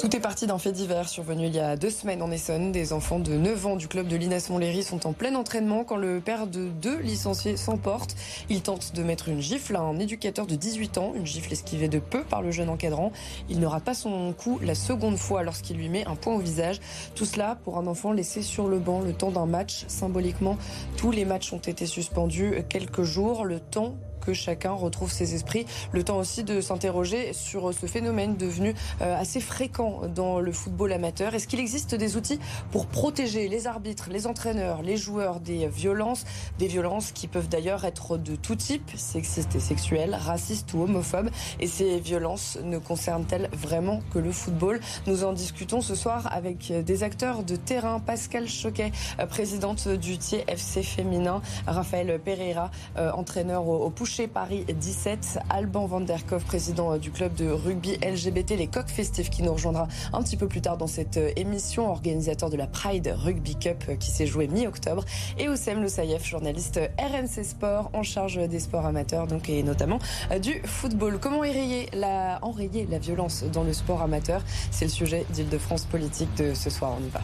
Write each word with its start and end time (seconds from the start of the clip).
Tout 0.00 0.16
est 0.16 0.20
parti 0.20 0.46
d'un 0.46 0.56
fait 0.56 0.72
divers 0.72 1.10
survenu 1.10 1.48
il 1.48 1.54
y 1.54 1.60
a 1.60 1.76
deux 1.76 1.90
semaines 1.90 2.22
en 2.22 2.30
Essonne. 2.30 2.72
Des 2.72 2.94
enfants 2.94 3.18
de 3.18 3.34
9 3.34 3.66
ans 3.66 3.76
du 3.76 3.86
club 3.86 4.08
de 4.08 4.16
l'Inas 4.16 4.46
Montlhéry 4.48 4.82
sont 4.82 5.06
en 5.06 5.12
plein 5.12 5.34
entraînement 5.34 5.84
quand 5.84 5.96
le 5.96 6.20
père 6.20 6.46
de 6.46 6.68
deux 6.68 6.98
licenciés 7.00 7.58
s'emporte. 7.58 8.16
Il 8.48 8.62
tente 8.62 8.94
de 8.94 9.02
mettre 9.02 9.28
une 9.28 9.42
gifle 9.42 9.76
à 9.76 9.80
un 9.80 9.98
éducateur 9.98 10.46
de 10.46 10.54
18 10.54 10.96
ans, 10.96 11.12
une 11.14 11.26
gifle 11.26 11.52
esquivée 11.52 11.88
de 11.88 11.98
peu 11.98 12.22
par 12.22 12.40
le 12.40 12.50
jeune 12.50 12.70
encadrant. 12.70 13.12
Il 13.50 13.62
rate 13.66 13.84
pas 13.84 13.92
son 13.92 14.32
coup 14.32 14.58
la 14.62 14.74
seconde 14.74 15.18
fois 15.18 15.42
lorsqu'il 15.42 15.76
lui 15.76 15.90
met 15.90 16.06
un 16.06 16.16
point 16.16 16.34
au 16.34 16.40
visage. 16.40 16.80
Tout 17.14 17.26
cela 17.26 17.58
pour 17.62 17.76
un 17.76 17.86
enfant 17.86 18.12
laissé 18.12 18.40
sur 18.40 18.68
le 18.68 18.78
banc 18.78 19.02
le 19.02 19.12
temps 19.12 19.30
d'un 19.30 19.44
match. 19.44 19.84
Symboliquement, 19.86 20.56
tous 20.96 21.10
les 21.10 21.26
matchs 21.26 21.52
ont 21.52 21.58
été 21.58 21.84
suspendus 21.84 22.64
quelques 22.70 23.02
jours, 23.02 23.44
le 23.44 23.60
temps 23.60 23.96
que 24.30 24.34
chacun 24.34 24.70
retrouve 24.70 25.10
ses 25.10 25.34
esprits. 25.34 25.66
Le 25.90 26.04
temps 26.04 26.18
aussi 26.18 26.44
de 26.44 26.60
s'interroger 26.60 27.32
sur 27.32 27.74
ce 27.74 27.86
phénomène 27.86 28.36
devenu 28.36 28.76
euh, 29.00 29.20
assez 29.20 29.40
fréquent 29.40 30.02
dans 30.14 30.38
le 30.38 30.52
football 30.52 30.92
amateur. 30.92 31.34
Est-ce 31.34 31.48
qu'il 31.48 31.58
existe 31.58 31.96
des 31.96 32.16
outils 32.16 32.38
pour 32.70 32.86
protéger 32.86 33.48
les 33.48 33.66
arbitres, 33.66 34.08
les 34.08 34.28
entraîneurs, 34.28 34.82
les 34.82 34.96
joueurs 34.96 35.40
des 35.40 35.66
violences, 35.66 36.24
des 36.60 36.68
violences 36.68 37.10
qui 37.10 37.26
peuvent 37.26 37.48
d'ailleurs 37.48 37.84
être 37.84 38.18
de 38.18 38.36
tout 38.36 38.54
type, 38.54 38.88
sexistes 38.96 39.56
et 39.56 39.60
sexuelles, 39.60 40.14
racistes 40.14 40.74
ou 40.74 40.82
homophobes? 40.82 41.30
Et 41.58 41.66
ces 41.66 41.98
violences 41.98 42.56
ne 42.62 42.78
concernent-elles 42.78 43.50
vraiment 43.52 44.00
que 44.12 44.20
le 44.20 44.30
football? 44.30 44.78
Nous 45.08 45.24
en 45.24 45.32
discutons 45.32 45.80
ce 45.80 45.96
soir 45.96 46.28
avec 46.32 46.72
des 46.72 47.02
acteurs 47.02 47.42
de 47.42 47.56
terrain. 47.56 47.98
Pascal 47.98 48.48
Choquet, 48.48 48.92
euh, 49.18 49.26
présidente 49.26 49.88
du 49.88 50.18
TFC 50.18 50.84
féminin, 50.84 51.42
Raphaël 51.66 52.20
Pereira, 52.24 52.70
euh, 52.96 53.10
entraîneur 53.10 53.66
au, 53.66 53.86
au 53.86 53.90
chez 54.20 54.28
Paris 54.28 54.66
17. 54.68 55.38
Alban 55.48 55.86
Van 55.86 56.00
Der 56.02 56.22
président 56.46 56.92
euh, 56.92 56.98
du 56.98 57.10
club 57.10 57.32
de 57.36 57.48
rugby 57.48 57.94
LGBT 58.02 58.50
Les 58.50 58.66
Coqs 58.66 58.90
Festifs, 58.90 59.30
qui 59.30 59.42
nous 59.42 59.54
rejoindra 59.54 59.88
un 60.12 60.22
petit 60.22 60.36
peu 60.36 60.46
plus 60.46 60.60
tard 60.60 60.76
dans 60.76 60.86
cette 60.86 61.16
euh, 61.16 61.30
émission, 61.36 61.90
organisateur 61.90 62.50
de 62.50 62.58
la 62.58 62.66
Pride 62.66 63.14
Rugby 63.16 63.56
Cup 63.56 63.82
euh, 63.88 63.96
qui 63.96 64.10
s'est 64.10 64.26
jouée 64.26 64.46
mi-octobre. 64.46 65.06
Et 65.38 65.48
Oussem 65.48 65.80
Loussaïef, 65.80 66.22
journaliste 66.26 66.78
RMC 66.98 67.44
Sport 67.44 67.90
en 67.94 68.02
charge 68.02 68.36
des 68.46 68.60
sports 68.60 68.84
amateurs, 68.84 69.26
donc 69.26 69.48
et 69.48 69.62
notamment 69.62 69.98
du 70.42 70.60
football. 70.66 71.18
Comment 71.18 71.38
enrayer 71.38 71.88
la, 71.94 72.40
enrayer 72.42 72.86
la 72.90 72.98
violence 72.98 73.44
dans 73.44 73.64
le 73.64 73.72
sport 73.72 74.02
amateur? 74.02 74.42
C'est 74.70 74.84
le 74.84 74.90
sujet 74.90 75.24
d'Île-de-France 75.30 75.86
politique 75.86 76.28
de 76.36 76.52
ce 76.52 76.68
soir. 76.68 76.94
On 77.00 77.06
y 77.06 77.08
va. 77.08 77.22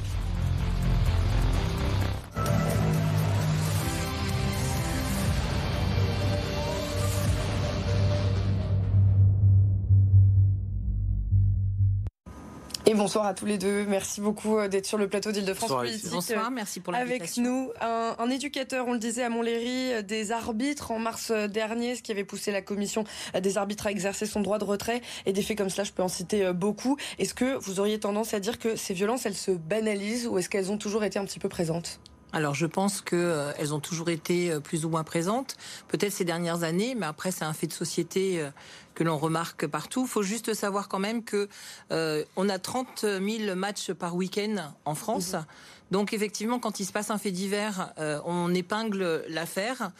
Et 12.88 12.94
bonsoir 12.94 13.26
à 13.26 13.34
tous 13.34 13.46
les 13.46 13.58
deux. 13.58 13.84
Merci 13.84 14.20
beaucoup 14.20 14.58
euh, 14.58 14.68
d'être 14.68 14.86
sur 14.86 14.96
le 14.96 15.08
plateau 15.08 15.32
d'Île-de-France 15.32 15.72
Politique. 15.72 16.08
Bonsoir, 16.08 16.52
merci 16.52 16.78
pour 16.78 16.92
l'invitation. 16.92 17.42
Avec 17.42 17.50
nous, 17.50 17.72
un, 17.80 18.30
éducateur, 18.30 18.86
on 18.86 18.92
le 18.92 19.00
disait 19.00 19.24
à 19.24 19.28
Montlhéry, 19.28 19.92
euh, 19.92 20.02
des 20.02 20.30
arbitres 20.30 20.92
en 20.92 21.00
mars 21.00 21.32
euh, 21.34 21.48
dernier, 21.48 21.96
ce 21.96 22.02
qui 22.02 22.12
avait 22.12 22.22
poussé 22.22 22.52
la 22.52 22.62
commission 22.62 23.02
des 23.42 23.58
arbitres 23.58 23.88
à 23.88 23.90
exercer 23.90 24.24
son 24.24 24.40
droit 24.40 24.58
de 24.58 24.64
retrait. 24.64 25.02
Et 25.26 25.32
des 25.32 25.42
faits 25.42 25.58
comme 25.58 25.68
cela, 25.68 25.82
je 25.82 25.90
peux 25.90 26.04
en 26.04 26.08
citer 26.08 26.52
beaucoup. 26.52 26.96
Est-ce 27.18 27.34
que 27.34 27.56
vous 27.56 27.80
auriez 27.80 27.98
tendance 27.98 28.34
à 28.34 28.38
dire 28.40 28.56
que 28.56 28.76
ces 28.76 28.94
violences, 28.94 29.26
elles 29.26 29.34
se 29.34 29.50
banalisent 29.50 30.28
ou 30.28 30.38
est-ce 30.38 30.48
qu'elles 30.48 30.70
ont 30.70 30.78
toujours 30.78 31.02
été 31.02 31.18
un 31.18 31.24
petit 31.24 31.40
peu 31.40 31.48
présentes? 31.48 31.98
Alors 32.36 32.54
je 32.54 32.66
pense 32.66 33.00
qu'elles 33.00 33.18
euh, 33.18 33.72
ont 33.72 33.80
toujours 33.80 34.10
été 34.10 34.50
euh, 34.50 34.60
plus 34.60 34.84
ou 34.84 34.90
moins 34.90 35.04
présentes, 35.04 35.56
peut-être 35.88 36.12
ces 36.12 36.26
dernières 36.26 36.64
années, 36.64 36.94
mais 36.94 37.06
après 37.06 37.30
c'est 37.30 37.46
un 37.46 37.54
fait 37.54 37.66
de 37.66 37.72
société 37.72 38.42
euh, 38.42 38.50
que 38.94 39.04
l'on 39.04 39.16
remarque 39.16 39.66
partout. 39.66 40.02
Il 40.02 40.10
faut 40.10 40.22
juste 40.22 40.52
savoir 40.52 40.88
quand 40.88 40.98
même 40.98 41.24
que 41.24 41.48
on 41.90 42.48
a 42.50 42.58
30 42.58 43.06
000 43.06 43.56
matchs 43.56 43.92
par 43.92 44.16
week-end 44.16 44.74
en 44.84 44.94
France. 44.94 45.34
Donc 45.90 46.12
effectivement, 46.12 46.58
quand 46.58 46.78
il 46.78 46.84
se 46.84 46.92
passe 46.92 47.10
un 47.10 47.18
fait 47.18 47.30
divers, 47.30 47.92
on 48.24 48.54
épingle 48.54 49.24
l'affaire. 49.28 49.92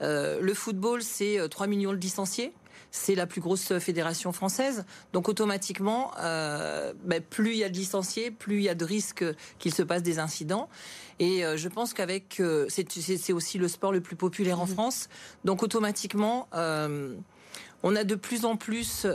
le 0.00 0.54
football, 0.54 1.02
c'est 1.02 1.48
3 1.48 1.66
millions 1.66 1.90
de 1.90 1.98
licenciés 1.98 2.52
c'est 2.90 3.14
la 3.14 3.26
plus 3.26 3.40
grosse 3.40 3.78
fédération 3.78 4.32
française. 4.32 4.84
Donc 5.12 5.28
automatiquement, 5.28 6.12
ben, 6.20 7.22
plus 7.28 7.52
il 7.52 7.58
y 7.58 7.64
a 7.64 7.68
de 7.68 7.76
licenciés, 7.76 8.30
plus 8.30 8.56
il 8.56 8.62
y 8.62 8.68
a 8.68 8.74
de 8.74 8.84
risques 8.84 9.24
qu'il 9.58 9.74
se 9.74 9.82
passe 9.82 10.02
des 10.02 10.18
incidents. 10.18 10.68
Et 11.18 11.44
euh, 11.44 11.56
je 11.56 11.68
pense 11.68 11.94
qu'avec 11.94 12.40
euh, 12.40 12.66
c'est 12.68 13.32
aussi 13.32 13.58
le 13.58 13.68
sport 13.68 13.92
le 13.92 14.00
plus 14.00 14.16
populaire 14.16 14.60
en 14.60 14.66
mmh. 14.66 14.68
France, 14.68 15.08
donc 15.44 15.62
automatiquement. 15.62 16.48
Euh, 17.84 17.88
on 17.94 17.96
a 17.96 18.04
de 18.04 18.14
plus 18.14 18.44
en 18.44 18.56
plus 18.56 19.06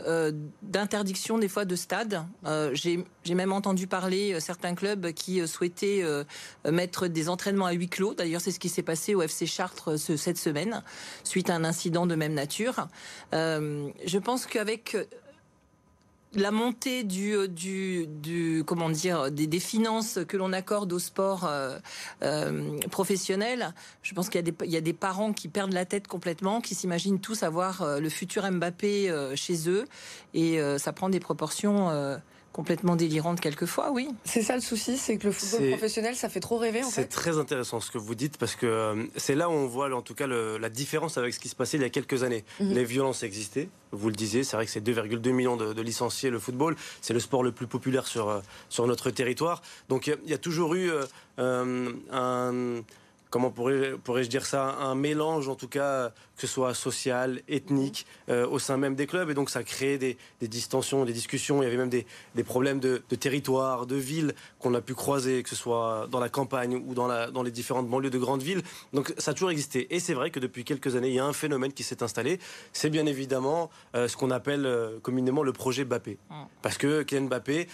d'interdictions 0.61 1.37
des 1.37 1.47
fois 1.47 1.65
de 1.65 1.75
stades. 1.75 2.25
J'ai 2.73 3.35
même 3.35 3.51
entendu 3.51 3.87
parler 3.87 4.39
certains 4.39 4.75
clubs 4.75 5.11
qui 5.11 5.45
souhaitaient 5.47 6.03
mettre 6.69 7.07
des 7.07 7.29
entraînements 7.29 7.65
à 7.65 7.73
huis 7.73 7.89
clos. 7.89 8.13
D'ailleurs, 8.13 8.41
c'est 8.41 8.51
ce 8.51 8.59
qui 8.59 8.69
s'est 8.69 8.83
passé 8.83 9.15
au 9.15 9.21
FC 9.21 9.45
Chartres 9.45 9.97
cette 9.97 10.37
semaine, 10.37 10.83
suite 11.23 11.49
à 11.49 11.55
un 11.55 11.63
incident 11.63 12.05
de 12.05 12.15
même 12.15 12.33
nature. 12.33 12.87
je 13.33 14.17
pense 14.17 14.45
qu'avec 14.45 14.95
la 16.33 16.51
montée 16.51 17.03
du, 17.03 17.33
euh, 17.35 17.47
du, 17.47 18.05
du 18.07 18.63
comment 18.65 18.89
dire 18.89 19.31
des, 19.31 19.47
des, 19.47 19.59
finances 19.59 20.19
que 20.27 20.37
l'on 20.37 20.53
accorde 20.53 20.93
au 20.93 20.99
sport 20.99 21.45
euh, 21.45 21.79
euh, 22.21 22.77
professionnel, 22.91 23.73
je 24.03 24.13
pense 24.13 24.29
qu'il 24.29 24.37
y, 24.37 24.47
a 24.47 24.51
des, 24.51 24.53
il 24.65 24.71
y 24.71 24.77
a 24.77 24.81
des 24.81 24.93
parents 24.93 25.33
qui 25.33 25.47
perdent 25.47 25.73
la 25.73 25.85
tête 25.85 26.07
complètement, 26.07 26.61
qui 26.61 26.75
s'imaginent 26.75 27.19
tous 27.19 27.43
avoir 27.43 27.81
euh, 27.81 27.99
le 27.99 28.09
futur 28.09 28.49
Mbappé 28.49 29.11
chez 29.35 29.69
eux, 29.69 29.85
et 30.33 30.59
ça 30.77 30.93
prend 30.93 31.09
des 31.09 31.19
proportions 31.19 32.19
complètement 32.51 32.95
délirante 32.95 33.39
quelquefois, 33.39 33.91
oui. 33.91 34.09
C'est 34.23 34.41
ça 34.41 34.55
le 34.55 34.61
souci, 34.61 34.97
c'est 34.97 35.17
que 35.17 35.27
le 35.27 35.33
football 35.33 35.69
professionnel, 35.69 36.15
ça 36.15 36.29
fait 36.29 36.39
trop 36.39 36.57
rêver 36.57 36.83
en 36.83 36.89
fait. 36.89 37.01
C'est 37.01 37.07
très 37.07 37.37
intéressant 37.37 37.79
ce 37.79 37.91
que 37.91 37.97
vous 37.97 38.15
dites 38.15 38.37
parce 38.37 38.55
que 38.55 38.65
euh, 38.65 39.05
c'est 39.15 39.35
là 39.35 39.49
où 39.49 39.53
on 39.53 39.67
voit 39.67 39.93
en 39.95 40.01
tout 40.01 40.15
cas 40.15 40.27
la 40.27 40.69
différence 40.69 41.17
avec 41.17 41.33
ce 41.33 41.39
qui 41.39 41.49
se 41.49 41.55
passait 41.55 41.77
il 41.77 41.81
y 41.81 41.85
a 41.85 41.89
quelques 41.89 42.23
années. 42.23 42.43
Mhm. 42.59 42.73
Les 42.73 42.85
violences 42.85 43.23
existaient, 43.23 43.69
vous 43.91 44.09
le 44.09 44.15
disiez, 44.15 44.43
c'est 44.43 44.55
vrai 44.55 44.65
que 44.65 44.71
c'est 44.71 44.83
2,2 44.83 45.31
millions 45.31 45.57
de, 45.57 45.81
licenciés 45.81 46.29
le 46.29 46.39
football, 46.39 46.75
c'est 47.01 47.13
le 47.13 47.19
sport 47.19 47.43
le 47.43 47.51
plus 47.51 47.67
populaire 47.67 48.07
sur, 48.07 48.29
euh, 48.29 48.41
sur 48.69 48.87
notre 48.87 49.11
territoire. 49.11 49.61
Donc 49.87 50.07
il 50.07 50.29
y, 50.29 50.33
a 50.33 50.37
toujours 50.37 50.75
eu 50.75 50.91
euh, 51.39 51.91
un 52.11 52.83
comment 53.29 53.51
pourrais-je 53.51 54.29
dire 54.29 54.45
ça, 54.45 54.75
un 54.79 54.95
mélange 54.95 55.47
en 55.49 55.55
tout 55.55 55.67
cas, 55.67 56.09
que 56.35 56.41
ce 56.41 56.47
soit 56.47 56.73
social, 56.73 57.41
ethnique, 57.47 58.05
euh, 58.29 58.47
au 58.47 58.59
sein 58.59 58.77
même 58.77 58.95
des 58.95 59.07
clubs. 59.07 59.29
Et 59.29 59.33
donc 59.33 59.49
ça 59.49 59.63
crée 59.63 59.97
des, 59.97 60.17
distensions, 60.41 61.05
des 61.05 61.13
discussions. 61.13 61.61
Il 61.61 61.65
y 61.65 61.67
avait 61.67 61.77
même 61.77 61.89
des, 61.89 62.05
problèmes 62.43 62.79
de, 62.79 62.97
territoire, 63.19 63.85
de 63.85 63.95
ville 63.95 64.33
qu'on 64.59 64.73
a 64.73 64.81
pu 64.81 64.95
croiser, 64.95 65.43
que 65.43 65.49
ce 65.49 65.55
soit 65.55 66.07
dans 66.09 66.19
la 66.19 66.29
campagne 66.29 66.75
ou 66.75 66.93
dans, 66.93 67.07
la, 67.07 67.29
dans 67.29 67.43
les 67.43 67.51
différentes 67.51 67.87
banlieues 67.87 68.09
de 68.09 68.17
grandes 68.17 68.41
villes. 68.41 68.63
Donc 68.93 69.13
ça 69.17 69.31
a 69.31 69.33
toujours 69.33 69.51
existé. 69.51 69.93
Et 69.93 69.99
c'est 69.99 70.13
vrai 70.13 70.31
que 70.31 70.39
depuis 70.39 70.63
quelques 70.63 70.95
années, 70.95 71.09
il 71.09 71.15
y 71.15 71.19
a 71.19 71.25
un 71.25 71.33
phénomène 71.33 71.73
qui 71.73 71.83
s'est 71.83 72.01
installé. 72.01 72.39
C'est 72.73 72.89
bien 72.89 73.05
évidemment 73.05 73.69
euh, 73.95 74.07
ce 74.07 74.17
qu'on 74.17 74.31
appelle 74.31 74.65
euh, 74.65 74.99
communément 75.01 75.43
le 75.43 75.53
projet 75.53 75.85
Mbappé. 75.85 76.17
Mmh. 76.29 76.35
Parce 76.61 76.77
que 76.77 77.03
Kylian 77.03 77.25
Mbappé 77.25 77.67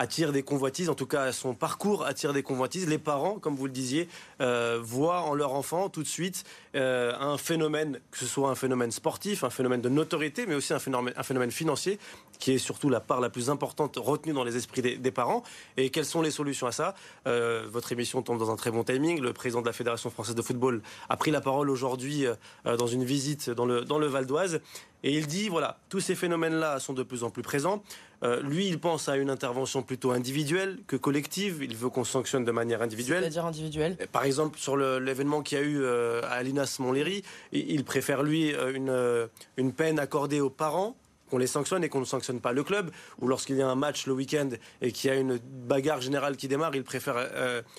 attire 0.00 0.32
des 0.32 0.42
convoitises, 0.42 0.88
en 0.88 0.94
tout 0.94 1.06
cas 1.06 1.30
son 1.30 1.52
parcours 1.54 2.06
attire 2.06 2.32
des 2.32 2.42
convoitises. 2.42 2.88
Les 2.88 2.96
parents, 2.96 3.38
comme 3.38 3.54
vous 3.54 3.66
le 3.66 3.72
disiez, 3.72 4.08
euh, 4.40 4.80
voient 4.82 5.20
en 5.20 5.34
leur 5.34 5.52
enfant 5.52 5.90
tout 5.90 6.02
de 6.02 6.08
suite 6.08 6.44
euh, 6.74 7.12
un 7.20 7.36
phénomène, 7.36 8.00
que 8.10 8.16
ce 8.16 8.24
soit 8.24 8.48
un 8.48 8.54
phénomène 8.54 8.92
sportif, 8.92 9.44
un 9.44 9.50
phénomène 9.50 9.82
de 9.82 9.90
notoriété, 9.90 10.46
mais 10.46 10.54
aussi 10.54 10.72
un 10.72 10.78
phénomène, 10.78 11.50
financier, 11.50 11.98
qui 12.38 12.52
est 12.52 12.58
surtout 12.58 12.88
la 12.88 13.00
part 13.00 13.20
la 13.20 13.28
plus 13.28 13.50
importante 13.50 13.98
retenue 13.98 14.32
dans 14.32 14.42
les 14.42 14.56
esprits 14.56 14.80
des, 14.80 15.10
parents. 15.10 15.42
Et 15.76 15.90
quelles 15.90 16.06
sont 16.06 16.22
les 16.22 16.30
solutions 16.30 16.66
à 16.66 16.72
ça? 16.72 16.94
Euh, 17.26 17.66
Votre 17.70 17.92
émission 17.92 18.22
tombe 18.22 18.38
dans 18.38 18.50
un 18.50 18.56
très 18.56 18.70
bon 18.70 18.84
timing. 18.84 19.20
Le 19.20 19.34
président 19.34 19.60
de 19.60 19.66
la 19.66 19.74
Fédération 19.74 20.08
française 20.08 20.34
de 20.34 20.40
football 20.40 20.80
a 21.10 21.16
pris 21.18 21.30
la 21.30 21.42
parole 21.42 21.68
aujourd'hui 21.68 22.24
dans 22.64 22.86
une 22.86 23.04
visite 23.04 23.50
dans 23.50 23.66
le, 23.66 23.82
dans 23.82 23.98
le 23.98 24.06
Val 24.06 24.24
d'Oise. 24.24 24.62
Et 25.02 25.16
il 25.16 25.26
dit, 25.26 25.48
voilà, 25.48 25.78
tous 25.88 26.00
ces 26.00 26.14
phénomènes-là 26.14 26.78
sont 26.78 26.92
de 26.92 27.02
plus 27.02 27.24
en 27.24 27.30
plus 27.30 27.42
présents. 27.42 27.82
Euh, 28.22 28.42
lui, 28.42 28.66
il 28.66 28.78
pense 28.78 29.08
à 29.08 29.16
une 29.16 29.30
intervention 29.30 29.82
plutôt 29.82 30.10
individuelle 30.10 30.78
que 30.86 30.96
collective. 30.96 31.60
Il 31.62 31.74
veut 31.74 31.88
qu'on 31.88 32.04
sanctionne 32.04 32.44
de 32.44 32.52
manière 32.52 32.82
individuelle. 32.82 33.22
C'est-à-dire 33.22 33.46
individuelle 33.46 33.96
Par 34.12 34.24
exemple, 34.24 34.58
sur 34.58 34.76
l'événement 34.76 35.42
qu'il 35.42 35.58
y 35.58 35.60
a 35.60 35.64
eu 35.64 35.80
euh, 35.80 36.20
à 36.24 36.32
Alinas 36.32 36.76
Montlhéry, 36.80 37.22
il 37.52 37.84
préfère, 37.84 38.22
lui, 38.22 38.54
euh, 38.54 38.74
une, 38.74 39.28
une 39.56 39.72
peine 39.72 39.98
accordée 39.98 40.40
aux 40.40 40.50
parents 40.50 40.96
qu'on 41.30 41.38
les 41.38 41.46
sanctionne 41.46 41.84
et 41.84 41.88
qu'on 41.88 42.00
ne 42.00 42.04
sanctionne 42.04 42.40
pas 42.40 42.52
le 42.52 42.64
club, 42.64 42.90
ou 43.20 43.28
lorsqu'il 43.28 43.54
y 43.54 43.62
a 43.62 43.68
un 43.68 43.76
match 43.76 44.08
le 44.08 44.12
week-end 44.14 44.48
et 44.82 44.90
qu'il 44.90 45.10
y 45.10 45.12
a 45.12 45.16
une 45.16 45.38
bagarre 45.38 46.00
générale 46.00 46.36
qui 46.36 46.48
démarre, 46.48 46.74
il 46.74 46.82
préfère 46.82 47.24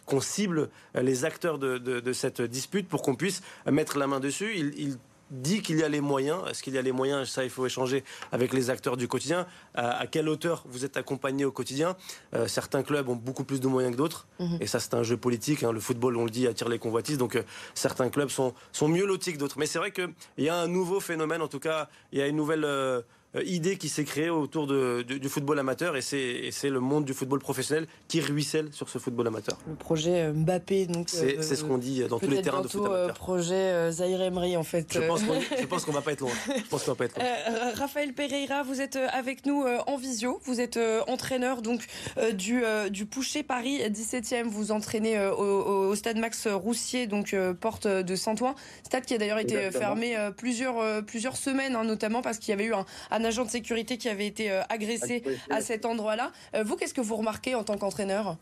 qu'on 0.06 0.21
cible 0.21 0.69
les 0.95 1.25
acteurs 1.25 1.59
de, 1.59 2.13
cette 2.13 2.41
dispute 2.41 2.88
pour 2.88 3.01
qu'on 3.01 3.15
puisse 3.15 3.41
mettre 3.69 3.97
la 3.97 4.07
main 4.07 4.21
dessus. 4.21 4.56
il 4.56 4.97
dit 5.31 5.62
qu'il 5.62 5.80
y 5.80 5.83
a 5.83 5.89
les 5.89 6.01
moyens. 6.01 6.39
Est-ce 6.50 6.62
qu'il 6.62 6.74
y 6.74 6.78
a 6.78 6.81
les 6.81 6.92
moyens? 6.92 7.30
Ça, 7.30 7.44
il 7.44 7.50
faut 7.50 7.66
échanger 7.66 8.04
avec 8.31 8.54
les 8.54 8.69
acteurs 8.69 8.98
du 8.98 9.07
quotidien. 9.07 9.48
À, 9.74 10.06
quelle 10.07 10.30
hauteur 10.30 10.63
vous 10.68 10.86
êtes 10.86 10.98
accompagné 10.98 11.45
au 11.45 11.51
quotidien? 11.51 11.95
Euh, 12.36 12.48
Certains 12.48 12.83
clubs 12.83 13.07
ont 13.10 13.16
beaucoup 13.16 13.44
plus 13.44 13.60
de 13.60 13.68
moyens 13.68 13.94
que 13.94 13.98
d'autres. 13.98 14.28
Mhm. 14.39 14.57
Et 14.60 14.68
ça, 14.68 14.80
c'est 14.80 14.94
un 14.94 15.04
jeu 15.04 15.18
politique. 15.18 15.63
Hein. 15.63 15.72
Le 15.72 15.80
football, 15.80 16.18
on 16.18 16.25
le 16.25 16.30
dit, 16.30 16.48
attire 16.48 16.69
les 16.69 16.80
convoitises. 16.80 17.18
Donc, 17.18 17.36
euh, 17.36 17.44
certains 17.74 18.10
clubs 18.10 18.30
sont, 18.30 18.54
sont 18.72 18.88
mieux 18.88 19.06
lotis 19.06 19.33
que 19.33 19.38
d'autres. 19.38 19.57
Mais 19.57 19.66
c'est 19.66 19.80
vrai 19.80 19.92
qu'il 19.92 20.13
y 20.38 20.50
a 20.50 20.56
un 20.56 20.68
nouveau 20.68 21.00
phénomène. 21.00 21.42
En 21.42 21.48
tout 21.48 21.60
cas, 21.60 21.89
il 22.12 22.19
y 22.19 22.22
a 22.22 22.27
une 22.27 22.36
nouvelle... 22.36 22.66
Euh, 22.66 22.81
euh, 22.92 23.01
idée 23.45 23.78
qui 23.78 23.89
s'est 23.89 24.04
créée 24.04 24.30
autour 24.30 24.68
de, 24.68 25.04
du, 25.04 25.30
football 25.30 25.57
amateur 25.60 25.95
et 25.95 26.01
c'est 26.01 26.69
le 26.69 26.80
monde 26.80 27.06
du 27.06 27.13
football 27.13 27.39
professionnel 27.39 27.88
qui 28.07 28.19
ruisselle 28.19 28.69
sur 28.74 28.89
ce 28.89 28.98
football 28.98 29.28
amateur. 29.28 29.57
Le 29.68 29.75
projet 29.75 30.24
euh, 30.24 30.33
Mbappé, 30.33 30.88
donc 30.88 31.07
c'est 31.10 31.38
euh, 31.38 31.42
ce 31.42 31.63
qu'on 31.63 31.78
dit 31.78 32.04
dans 32.10 32.19
tous 32.19 32.30
les 32.30 32.42
terrains 32.42 32.62
de 32.62 32.68
foot 32.68 32.86
amateur. 32.86 33.13
projet 33.13 33.92
Zaire 33.92 34.22
Emery 34.22 34.57
en 34.57 34.63
fait. 34.63 34.88
Je 34.94 35.66
pense 35.66 35.86
qu'on 35.86 35.92
va 35.92 36.01
pas 36.01 36.12
être 36.12 36.22
loin. 36.22 36.31
Je 36.57 36.68
pense 36.68 36.83
qu'on 36.83 36.92
va 36.92 36.95
pas 36.95 37.06
être 37.06 37.18
loin. 37.18 37.72
Raphaël 37.75 38.13
Pereira, 38.13 38.63
vous 38.63 38.81
êtes 38.81 38.98
avec 38.98 39.45
nous 39.45 39.66
en 39.88 39.98
visio. 39.98 40.39
Vous 40.44 40.60
êtes 40.60 40.80
entraîneur 41.07 41.62
donc 41.62 41.86
du 42.34 42.63
du 42.89 43.06
Pouchet 43.06 43.44
Paris 43.44 43.80
17e. 43.80 44.44
Vous 44.44 44.72
entraînez 44.72 45.19
au, 45.19 45.89
au, 45.89 45.95
stade 45.95 46.18
Max 46.18 46.48
Roussier, 46.48 47.07
donc 47.07 47.36
porte 47.60 47.88
de 47.88 48.16
Saint-Ouen, 48.16 48.56
stade 48.84 49.06
qui 49.06 49.13
a 49.13 49.18
d'ailleurs 49.18 49.39
été 49.39 49.72
fermé 49.72 50.18
plusieurs 50.36 51.04
plusieurs 51.06 51.38
semaines, 51.38 51.75
hein, 51.75 51.84
notamment 51.84 52.22
parce 52.22 52.38
qu'il 52.38 52.50
y 52.50 52.54
avait 52.54 52.66
eu 52.66 52.74
un, 52.74 52.86
un, 53.10 53.20
agent 53.23 53.45
de 53.45 53.50
sécurité 53.50 53.97
qui 53.97 54.09
avait 54.09 54.27
été 54.27 54.51
euh, 54.51 54.62
agressé 54.69 55.23
à 55.50 55.62
cet 55.62 55.85
endroit-là. 55.85 56.31
Euh, 56.56 56.63
vous, 56.63 56.75
qu'est-ce 56.75 56.94
que 56.94 57.01
vous 57.01 57.15
remarquez 57.15 57.56
en 57.56 57.63
tant 57.63 57.77
qu'entraîneur? 57.77 58.38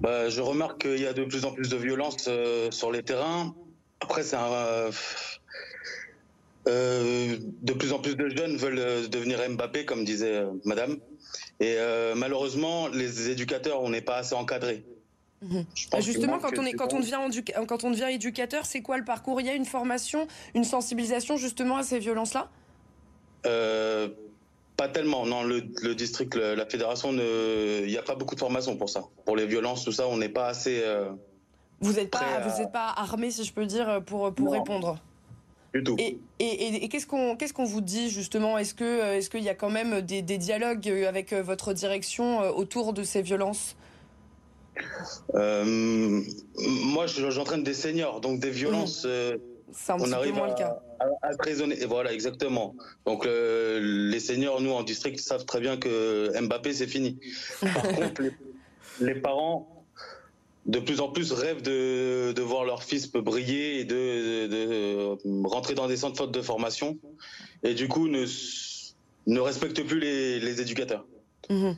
Bah, 0.00 0.28
Je 0.28 0.40
remarque 0.40 0.82
qu'il 0.82 1.00
y 1.00 1.06
a 1.06 1.12
de 1.12 1.24
plus 1.24 1.44
en 1.44 1.52
plus 1.52 1.68
de 1.68 1.76
violence 1.76 2.26
euh, 2.28 2.70
sur 2.70 2.90
les 2.90 3.02
terrains. 3.02 3.54
Après, 4.00 4.22
c'est 4.22 4.36
un. 4.36 4.90
de 6.66 7.72
plus 7.72 7.92
en 7.92 7.98
plus 7.98 8.16
de 8.16 8.28
jeunes 8.28 8.56
veulent 8.56 9.08
devenir 9.08 9.38
Mbappé, 9.50 9.84
comme 9.84 10.04
disait 10.04 10.42
Madame. 10.64 10.98
Et 11.60 11.76
malheureusement, 12.16 12.88
les 12.88 13.28
éducateurs, 13.28 13.82
on 13.82 13.90
n'est 13.90 14.00
pas 14.00 14.16
assez 14.16 14.34
encadrés. 14.34 14.84
Mhm. 15.42 15.64
Justement, 16.00 16.38
quand 16.38 16.58
on, 16.58 16.66
est, 16.66 16.72
quand, 16.72 16.92
on 16.92 17.00
devient, 17.00 17.18
quand 17.66 17.84
on 17.84 17.90
devient 17.90 18.08
éducateur, 18.10 18.66
c'est 18.66 18.82
quoi 18.82 18.98
le 18.98 19.04
parcours? 19.04 19.40
Il 19.40 19.46
y 19.46 19.50
a 19.50 19.54
une 19.54 19.64
formation, 19.64 20.26
une 20.54 20.64
sensibilisation 20.64 21.36
justement 21.36 21.78
à 21.78 21.82
ces 21.82 21.98
violences-là? 21.98 22.50
Pas 23.42 24.88
tellement. 24.88 25.26
Non, 25.26 25.42
le, 25.42 25.60
district, 25.94 26.36
la 26.36 26.66
fédération, 26.66 27.12
il 27.12 27.86
n'y 27.86 27.98
a 27.98 28.02
pas 28.02 28.14
beaucoup 28.14 28.34
de 28.34 28.40
formation 28.40 28.76
pour 28.76 28.88
ça. 28.88 29.04
Pour 29.24 29.36
les 29.36 29.46
violences, 29.46 29.84
tout 29.84 29.92
ça, 29.92 30.06
on 30.08 30.16
n'est 30.16 30.30
pas 30.30 30.46
assez. 30.46 30.80
Euh, 30.82 31.10
vous 31.80 31.92
n'êtes 31.94 32.10
pas, 32.10 32.40
vous 32.46 32.68
pas 32.68 32.92
armé, 32.96 33.30
si 33.30 33.44
je 33.44 33.52
peux 33.52 33.66
dire, 33.66 34.02
pour, 34.06 34.32
pour 34.34 34.52
répondre 34.52 34.98
du 35.74 35.84
tout. 35.84 35.96
Et, 35.98 36.18
et, 36.38 36.84
et 36.84 36.88
qu'est-ce 36.88 37.06
qu'on 37.06 37.36
qu'est-ce 37.36 37.52
qu'on 37.52 37.64
vous 37.64 37.80
dit 37.80 38.10
justement? 38.10 38.58
Est-ce 38.58 38.74
que 38.74 39.14
est-ce 39.16 39.30
qu'il 39.30 39.42
y 39.42 39.48
a 39.48 39.54
quand 39.54 39.70
même 39.70 40.00
des, 40.00 40.22
des 40.22 40.38
dialogues 40.38 40.88
avec 40.88 41.32
votre 41.32 41.72
direction 41.72 42.42
euh, 42.42 42.50
autour 42.50 42.92
de 42.92 43.02
ces 43.02 43.22
violences? 43.22 43.76
Euh, 45.34 46.22
moi, 46.56 47.06
j'entraîne 47.06 47.62
des 47.62 47.74
seniors, 47.74 48.20
donc 48.20 48.40
des 48.40 48.50
violences. 48.50 49.04
Euh, 49.04 49.36
on 49.88 50.12
arrive 50.12 50.38
à, 50.38 50.48
le 50.48 50.54
cas. 50.54 50.80
À, 51.00 51.30
Et 51.80 51.86
voilà, 51.86 52.12
exactement. 52.12 52.74
Donc 53.06 53.26
les 53.26 54.20
seniors, 54.20 54.60
nous 54.60 54.72
en 54.72 54.82
district, 54.82 55.18
savent 55.18 55.46
très 55.46 55.60
bien 55.60 55.76
que 55.78 56.30
Mbappé, 56.40 56.74
c'est 56.74 56.86
fini. 56.86 57.18
Par 57.60 57.82
contre, 57.94 58.22
les, 59.00 59.14
parents, 59.14 59.84
de 60.66 60.78
plus 60.78 61.00
en 61.00 61.08
plus, 61.08 61.32
rêvent 61.32 61.62
de, 61.62 62.32
de 62.32 62.42
voir 62.42 62.64
leur 62.64 62.82
fils 62.82 63.10
briller 63.10 63.80
et 63.80 63.84
de, 63.84 64.46
de, 64.46 65.46
rentrer 65.48 65.74
dans 65.74 65.88
des 65.88 65.96
centres 65.96 66.26
de 66.26 66.42
formation. 66.42 66.98
Et 67.62 67.72
du 67.72 67.88
coup, 67.88 68.08
ne, 68.08 68.26
ne 69.26 69.40
respectent 69.40 69.86
plus 69.86 70.00
les, 70.00 70.38
les 70.38 70.60
éducateurs. 70.60 71.06
Mhm. 71.48 71.76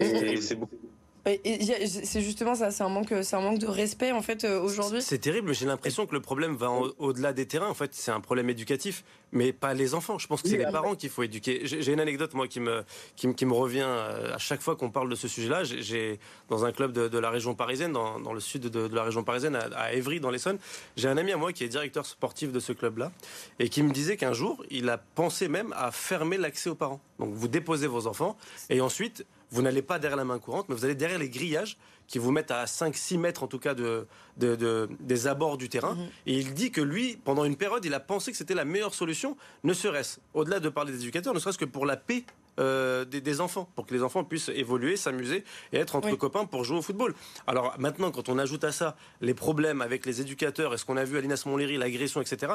Et 0.00 0.40
c'est 0.40 0.56
beaucoup 0.56 0.76
c'est 1.24 2.22
justement 2.22 2.54
ça, 2.54 2.70
c'est 2.70 2.82
un 2.82 2.88
manque, 2.88 3.12
c'est 3.22 3.36
un 3.36 3.40
manque 3.40 3.58
de 3.58 3.66
respect 3.66 4.12
en 4.12 4.22
fait 4.22 4.44
euh, 4.44 4.60
aujourd'hui. 4.60 5.02
C'est 5.02 5.18
terrible. 5.18 5.54
J'ai 5.54 5.66
l'impression 5.66 6.06
que 6.06 6.14
le 6.14 6.20
problème 6.20 6.56
va 6.56 6.70
au-delà 6.98 7.32
des 7.32 7.46
terrains. 7.46 7.68
En 7.68 7.74
fait, 7.74 7.94
c'est 7.94 8.10
un 8.10 8.20
problème 8.20 8.48
éducatif, 8.48 9.04
mais 9.32 9.52
pas 9.52 9.74
les 9.74 9.94
enfants. 9.94 10.18
Je 10.18 10.26
pense 10.26 10.42
que 10.42 10.48
c'est 10.48 10.56
les 10.56 10.70
parents 10.70 10.94
qu'il 10.94 11.10
faut 11.10 11.22
éduquer. 11.22 11.60
J'ai 11.64 11.92
une 11.92 12.00
anecdote 12.00 12.34
moi 12.34 12.48
qui 12.48 12.60
me 12.60 12.84
qui, 13.16 13.46
me 13.46 13.52
revient 13.52 13.84
euh, 13.86 14.34
à 14.34 14.38
chaque 14.38 14.62
fois 14.62 14.76
qu'on 14.76 14.90
parle 14.90 15.10
de 15.10 15.14
ce 15.14 15.28
sujet-là. 15.28 15.64
J'ai 15.64 16.18
dans 16.48 16.64
un 16.64 16.72
club 16.72 16.92
de, 16.92 17.18
la 17.18 17.30
région 17.30 17.54
parisienne, 17.54 17.92
dans, 17.92 18.32
le 18.32 18.40
sud 18.40 18.62
de, 18.62 18.94
la 18.94 19.04
région 19.04 19.22
parisienne, 19.22 19.56
à, 19.56 19.92
Évry, 19.92 20.20
dans 20.20 20.30
l'Essonne, 20.30 20.58
j'ai 20.96 21.08
un 21.08 21.16
ami 21.16 21.32
à 21.32 21.36
moi 21.36 21.52
qui 21.52 21.64
est 21.64 21.68
directeur 21.68 22.06
sportif 22.06 22.52
de 22.52 22.60
ce 22.60 22.72
club-là 22.72 23.12
et 23.58 23.68
qui 23.68 23.82
me 23.82 23.92
disait 23.92 24.16
qu'un 24.16 24.32
jour, 24.32 24.64
il 24.70 24.88
a 24.88 24.98
pensé 24.98 25.48
même 25.48 25.74
à 25.76 25.90
fermer 25.90 26.38
l'accès 26.38 26.70
aux 26.70 26.74
parents. 26.74 27.00
Donc 27.18 27.34
vous 27.34 27.48
déposez 27.48 27.86
vos 27.86 28.06
enfants 28.06 28.36
et 28.70 28.80
ensuite 28.80 29.26
vous 29.50 29.62
n'allez 29.62 29.82
pas 29.82 29.98
derrière 29.98 30.16
la 30.16 30.24
main 30.24 30.38
courante, 30.38 30.68
mais 30.68 30.74
vous 30.74 30.84
allez 30.84 30.94
derrière 30.94 31.18
les 31.18 31.28
grillages 31.28 31.76
qui 32.10 32.18
vous 32.18 32.32
mettent 32.32 32.50
à 32.50 32.64
5-6 32.64 33.18
mètres 33.18 33.44
en 33.44 33.46
tout 33.46 33.60
cas 33.60 33.74
de, 33.74 34.06
des 34.36 35.26
abords 35.28 35.56
du 35.56 35.68
terrain. 35.68 35.94
Mhm. 35.94 36.08
Et 36.26 36.38
il 36.38 36.54
dit 36.54 36.72
que 36.72 36.80
lui, 36.80 37.16
pendant 37.24 37.44
une 37.44 37.56
période, 37.56 37.84
il 37.84 37.94
a 37.94 38.00
pensé 38.00 38.32
que 38.32 38.36
c'était 38.36 38.54
la 38.54 38.64
meilleure 38.64 38.94
solution, 38.94 39.36
ne 39.62 39.72
serait-ce, 39.72 40.18
au-delà 40.34 40.58
de 40.58 40.68
parler 40.68 40.92
des 40.92 41.02
éducateurs, 41.02 41.32
ne 41.32 41.38
serait-ce 41.38 41.56
que 41.58 41.64
pour 41.64 41.86
la 41.86 41.96
paix 41.96 42.24
euh, 42.58 43.04
des, 43.04 43.40
enfants, 43.40 43.68
pour 43.76 43.86
que 43.86 43.94
les 43.94 44.02
enfants 44.02 44.24
puissent 44.24 44.50
évoluer, 44.50 44.96
s'amuser 44.96 45.44
et 45.72 45.78
être 45.78 45.94
entre 45.94 46.14
copains 46.16 46.44
pour 46.44 46.64
jouer 46.64 46.78
au 46.78 46.82
football. 46.82 47.14
Alors 47.46 47.74
maintenant, 47.78 48.10
quand 48.10 48.28
on 48.28 48.38
ajoute 48.38 48.64
à 48.64 48.72
ça 48.72 48.96
les 49.20 49.32
problèmes 49.32 49.80
avec 49.80 50.04
les 50.04 50.20
éducateurs 50.20 50.74
et 50.74 50.78
ce 50.78 50.84
qu'on 50.84 50.96
a 50.96 51.04
vu 51.04 51.16
à 51.16 51.20
l'Inas 51.20 51.44
Montlhéry, 51.46 51.78
l'agression, 51.78 52.20
etc., 52.20 52.54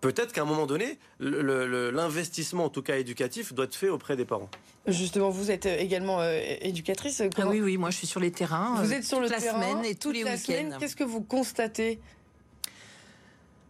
peut-être 0.00 0.32
qu'à 0.32 0.42
un 0.42 0.46
moment 0.46 0.66
donné, 0.66 0.98
l'investissement, 1.18 2.66
en 2.66 2.68
tout 2.68 2.82
cas 2.82 2.98
éducatif, 2.98 3.52
doit 3.52 3.64
être 3.64 3.74
fait 3.74 3.88
auprès 3.88 4.16
des 4.16 4.24
parents. 4.24 4.48
Justement, 4.86 5.30
vous 5.30 5.50
êtes 5.50 5.66
également 5.66 6.20
euh, 6.20 6.38
éducatrice. 6.60 7.20
Ah 7.20 7.46
oui, 7.48 7.60
oui, 7.60 7.76
moi 7.76 7.90
je 7.90 7.96
suis 7.96 8.06
sur 8.06 8.20
les 8.20 8.30
terrains. 8.30 8.65
Vous 8.74 8.92
êtes 8.92 9.04
sur 9.04 9.20
le 9.20 9.28
toute 9.28 9.38
terrain 9.38 9.58
la 9.58 9.66
semaine 9.66 9.84
et 9.84 9.94
tous 9.94 10.10
les 10.10 10.24
week-ends. 10.24 10.76
Qu'est-ce 10.78 10.96
que 10.96 11.04
vous 11.04 11.20
constatez? 11.20 11.98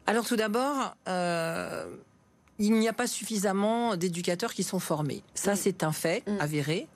Alors 0.07 0.25
tout 0.25 0.37
d'abord, 0.37 0.95
euh, 1.09 1.87
il 2.59 2.75
n'y 2.75 2.89
a 2.89 2.93
pas 2.93 3.07
suffisamment 3.07 3.97
d'éducateurs 3.97 4.55
qui 4.55 4.63
sont 4.63 4.79
formés. 4.79 5.23
Ça, 5.35 5.57
c'est 5.57 5.83
un 5.83 5.93
fait 5.93 6.23
mm. 6.27 6.41
avéré. 6.41 6.87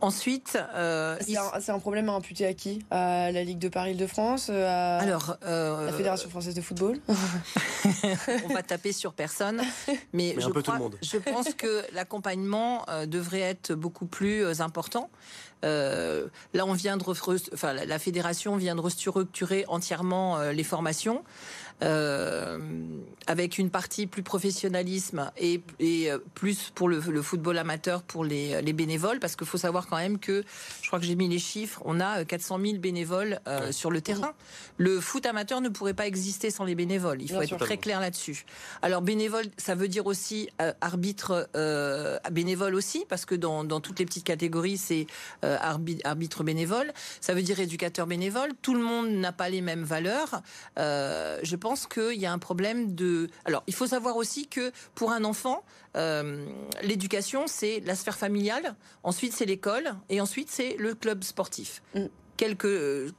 Ensuite, 0.00 0.58
euh, 0.74 1.16
c'est 1.20 1.72
un, 1.72 1.78
problème 1.78 2.08
à 2.08 2.12
imputer 2.12 2.46
à 2.46 2.54
qui? 2.54 2.84
À 2.90 3.32
la 3.32 3.42
Ligue 3.42 3.58
de 3.58 3.68
Paris-de-France 3.68 4.48
à 4.48 4.98
Alors, 4.98 5.36
euh, 5.44 5.86
la 5.86 5.92
Fédération 5.92 6.30
française 6.30 6.54
de 6.54 6.60
football? 6.60 6.98
On 8.44 8.54
va 8.54 8.62
taper 8.62 8.92
sur 8.92 9.12
personne, 9.12 9.60
mais, 10.12 10.36
je, 10.38 10.48
je 11.02 11.18
pense 11.18 11.54
que 11.54 11.82
l'accompagnement 11.94 12.84
euh, 12.88 13.06
devrait 13.06 13.40
être 13.40 13.74
beaucoup 13.74 14.06
plus 14.06 14.60
important. 14.60 15.10
là, 15.62 16.64
on 16.64 16.74
vient 16.74 16.96
de, 16.96 17.04
enfin, 17.52 17.72
la 17.72 17.98
fédération 17.98 18.56
vient 18.56 18.76
de 18.76 18.80
restructurer 18.80 19.64
entièrement 19.68 20.40
les 20.50 20.64
formations. 20.64 21.24
Euh, 21.82 22.58
avec 23.26 23.58
une 23.58 23.70
partie 23.70 24.06
plus 24.06 24.22
professionnalisme 24.22 25.30
et, 25.36 25.62
et 25.78 26.10
euh, 26.10 26.18
plus 26.34 26.70
pour 26.74 26.88
le, 26.88 27.00
le, 27.00 27.22
football 27.22 27.58
amateur 27.58 28.02
pour 28.02 28.24
les, 28.24 28.60
les 28.62 28.72
bénévoles, 28.72 29.20
parce 29.20 29.36
qu'il 29.36 29.46
faut 29.46 29.58
savoir 29.58 29.86
quand 29.86 29.96
même 29.96 30.18
que, 30.18 30.44
je 30.80 30.86
crois 30.88 30.98
que 30.98 31.04
j'ai 31.04 31.14
mis 31.14 31.28
les 31.28 31.38
chiffres, 31.38 31.80
on 31.84 32.00
a 32.00 32.24
400 32.24 32.58
euh, 32.58 32.64
000 32.64 32.78
bénévoles 32.78 33.40
euh, 33.46 33.72
sur 33.72 33.90
le 33.90 34.00
terrain. 34.00 34.32
Le 34.76 35.00
foot 35.00 35.26
amateur 35.26 35.60
ne 35.60 35.68
pourrait 35.68 35.94
pas 35.94 36.06
exister 36.06 36.50
sans 36.50 36.64
les 36.64 36.74
bénévoles. 36.74 37.22
Il 37.22 37.30
faut 37.30 37.42
être 37.42 37.56
très 37.58 37.76
clair 37.76 38.00
là-dessus. 38.00 38.44
Alors 38.80 39.02
bénévole, 39.02 39.44
ça 39.56 39.74
veut 39.74 39.88
dire 39.88 40.06
aussi 40.06 40.48
arbitre 40.80 41.48
euh, 41.56 42.18
bénévole 42.30 42.74
aussi, 42.74 43.04
parce 43.08 43.24
que 43.24 43.34
dans, 43.34 43.64
dans 43.64 43.80
toutes 43.80 43.98
les 43.98 44.04
petites 44.04 44.24
catégories, 44.24 44.76
c'est 44.76 45.06
arbitre, 45.42 46.00
arbitre 46.04 46.42
bénévole. 46.42 46.92
Ça 47.20 47.34
veut 47.34 47.42
dire 47.42 47.60
éducateur 47.60 48.06
bénévole. 48.06 48.50
Tout 48.62 48.74
le 48.74 48.82
monde 48.82 49.10
n'a 49.10 49.32
pas 49.32 49.48
les 49.48 49.60
mêmes 49.60 49.84
valeurs. 49.84 50.42
je 50.76 51.56
pense 51.62 51.72
pense 51.72 51.86
qu'il 51.86 52.20
y 52.20 52.26
a 52.26 52.32
un 52.32 52.38
problème 52.38 52.94
de. 52.94 53.28
Alors, 53.44 53.62
il 53.66 53.74
faut 53.74 53.86
savoir 53.86 54.16
aussi 54.16 54.48
que 54.48 54.72
pour 54.96 55.12
un 55.12 55.24
enfant, 55.24 55.62
euh, 55.96 56.44
l'éducation, 56.82 57.44
c'est 57.46 57.80
la 57.86 57.94
sphère 57.94 58.18
familiale, 58.18 58.74
ensuite 59.04 59.32
c'est 59.32 59.46
l'école, 59.46 59.94
et 60.10 60.20
ensuite 60.20 60.50
c'est 60.50 60.76
le 60.76 60.94
club 60.94 61.22
sportif. 61.22 61.82
Mm. 61.94 62.06
Quel 62.36 62.56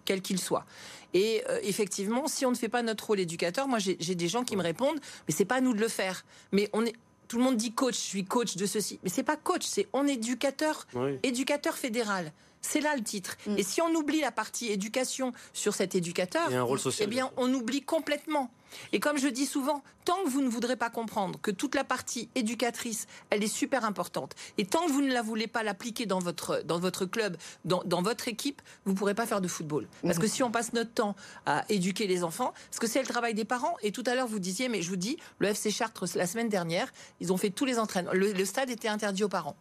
quel 0.04 0.22
qu'il 0.22 0.40
soit. 0.40 0.66
Et 1.14 1.42
euh, 1.50 1.60
effectivement, 1.64 2.28
si 2.28 2.46
on 2.46 2.52
ne 2.52 2.56
fait 2.56 2.68
pas 2.68 2.84
notre 2.84 3.08
rôle 3.08 3.22
éducateur, 3.22 3.68
moi 3.68 3.80
j'ai 3.80 4.16
des 4.16 4.28
gens 4.28 4.44
qui 4.44 4.58
me 4.58 4.62
répondent, 4.62 5.00
mais 5.28 5.34
c'est 5.34 5.46
pas 5.46 5.56
à 5.56 5.62
nous 5.62 5.74
de 5.74 5.80
le 5.80 5.88
faire. 5.88 6.26
Mais 6.52 6.70
on 6.74 6.86
est, 6.86 6.94
tout 7.30 7.38
le 7.38 7.44
monde 7.44 7.56
dit 7.56 7.72
coach, 7.72 7.96
je 7.96 8.08
suis 8.14 8.26
coach 8.26 8.58
de 8.58 8.66
ceci, 8.66 9.00
mais 9.04 9.10
c'est 9.10 9.24
pas 9.24 9.38
coach, 9.38 9.64
c'est 9.64 9.88
on 9.94 10.06
éducateur, 10.06 10.86
éducateur 11.24 11.76
fédéral. 11.76 12.34
C'est 12.64 12.80
là 12.80 12.96
le 12.96 13.04
titre. 13.04 13.38
Mm. 13.46 13.58
Et 13.58 13.64
si 13.64 13.82
on 13.82 13.94
oublie 13.94 14.22
la 14.22 14.32
partie 14.32 14.72
éducation 14.72 15.34
sur 15.52 15.76
cet 15.76 15.94
éducateur, 15.94 16.50
eh 17.00 17.08
bien, 17.08 17.30
on 17.38 17.54
oublie 17.54 17.82
complètement. 17.82 18.50
Et 18.92 19.00
comme 19.00 19.18
je 19.18 19.28
dis 19.28 19.46
souvent, 19.46 19.84
tant 20.06 20.24
que 20.24 20.30
vous 20.30 20.42
ne 20.42 20.50
voudrez 20.50 20.76
pas 20.76 20.90
comprendre 20.90 21.40
que 21.42 21.52
toute 21.52 21.76
la 21.76 21.84
partie 21.84 22.30
éducatrice, 22.34 23.06
elle 23.30 23.44
est 23.44 23.48
super 23.48 23.86
importante, 23.86 24.34
et 24.58 24.66
tant 24.66 24.88
que 24.88 24.92
vous 24.92 25.02
ne 25.02 25.14
la 25.14 25.22
voulez 25.22 25.46
pas 25.46 25.62
l'appliquer 25.62 26.08
dans 26.08 26.18
votre, 26.18 26.64
dans 26.64 26.80
votre 26.80 27.06
club, 27.06 27.38
dans, 27.66 27.84
dans 27.86 28.02
votre 28.02 28.28
équipe, 28.28 28.62
vous 28.86 28.94
ne 28.94 28.98
pourrez 28.98 29.14
pas 29.14 29.28
faire 29.28 29.42
de 29.42 29.48
football. 29.48 29.88
Parce 30.02 30.18
que 30.18 30.26
mm. 30.26 30.30
si 30.30 30.44
on 30.44 30.50
passe 30.50 30.74
notre 30.74 30.92
temps 30.92 31.16
à 31.46 31.66
éduquer 31.70 32.08
les 32.08 32.24
enfants, 32.24 32.54
parce 32.70 32.80
que 32.80 32.88
c'est 32.88 33.02
le 33.02 33.08
travail 33.08 33.34
des 33.34 33.46
parents, 33.46 33.76
et 33.84 33.92
tout 33.92 34.04
à 34.08 34.16
l'heure 34.16 34.28
vous 34.28 34.40
disiez, 34.40 34.70
mais 34.70 34.82
je 34.82 34.90
vous 34.90 34.96
dis, 34.96 35.18
le 35.40 35.50
FC 35.50 35.70
Chartres, 35.70 36.06
la 36.16 36.26
semaine 36.26 36.50
dernière, 36.50 36.92
ils 37.20 37.32
ont 37.32 37.38
fait 37.38 37.52
tous 37.52 37.66
les 37.66 37.78
entraînements. 37.78 38.14
Le, 38.14 38.32
le 38.32 38.46
stade 38.46 38.70
était 38.70 38.88
interdit 38.88 39.24
aux 39.24 39.30
parents. 39.30 39.56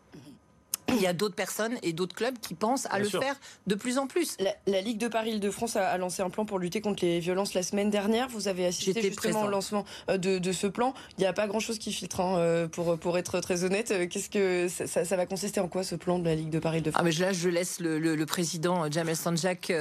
Il 0.95 1.03
y 1.03 1.07
a 1.07 1.13
d'autres 1.13 1.35
personnes 1.35 1.77
et 1.83 1.93
d'autres 1.93 2.15
clubs 2.15 2.39
qui 2.41 2.55
pensent 2.55 2.87
à 2.91 2.99
le 2.99 3.09
faire 3.09 3.37
de 3.67 3.75
plus 3.75 3.99
en 3.99 4.07
plus. 4.07 4.37
La, 4.67 4.81
Ligue 4.81 4.99
de 4.99 5.09
Paris-Île-de-France 5.09 5.77
a, 5.77 5.97
lancé 5.99 6.23
un 6.23 6.31
plan 6.31 6.45
pour 6.45 6.59
lutter 6.59 6.81
contre 6.81 7.05
les 7.05 7.21
violences 7.21 7.55
la 7.55 7.63
semaine 7.63 7.91
dernière. 7.91 8.29
Vous 8.29 8.49
avez 8.49 8.67
assisté 8.67 9.01
justement 9.03 9.43
au 9.43 9.49
lancement 9.49 9.85
euh, 10.11 10.19
de, 10.19 10.53
ce 10.53 10.67
plan. 10.67 10.95
Il 11.19 11.21
n'y 11.21 11.27
a 11.27 11.33
pas 11.33 11.47
grand-chose 11.47 11.79
qui 11.79 11.93
filtre, 11.93 12.21
hein, 12.21 12.37
euh, 12.39 12.69
pour, 12.69 12.99
pour 12.99 13.19
être 13.19 13.41
très 13.41 13.65
honnête. 13.65 13.91
Euh, 13.91 14.07
qu'est-ce 14.07 14.29
que 14.29 14.69
ça, 14.69 15.17
va 15.17 15.27
consister 15.27 15.61
en 15.61 15.69
quoi 15.69 15.85
ce 15.85 15.95
plan 15.95 16.19
de 16.19 16.25
la 16.25 16.35
Ligue 16.35 16.51
de 16.51 16.59
Paris-Île-de-France 16.59 17.01
ah 17.01 17.05
mais 17.05 17.13
Là, 17.23 17.33
je 17.33 17.49
laisse 17.49 17.79
le, 17.79 18.25
président 18.25 18.91
Jamel 18.91 19.17
Sanjak 19.17 19.73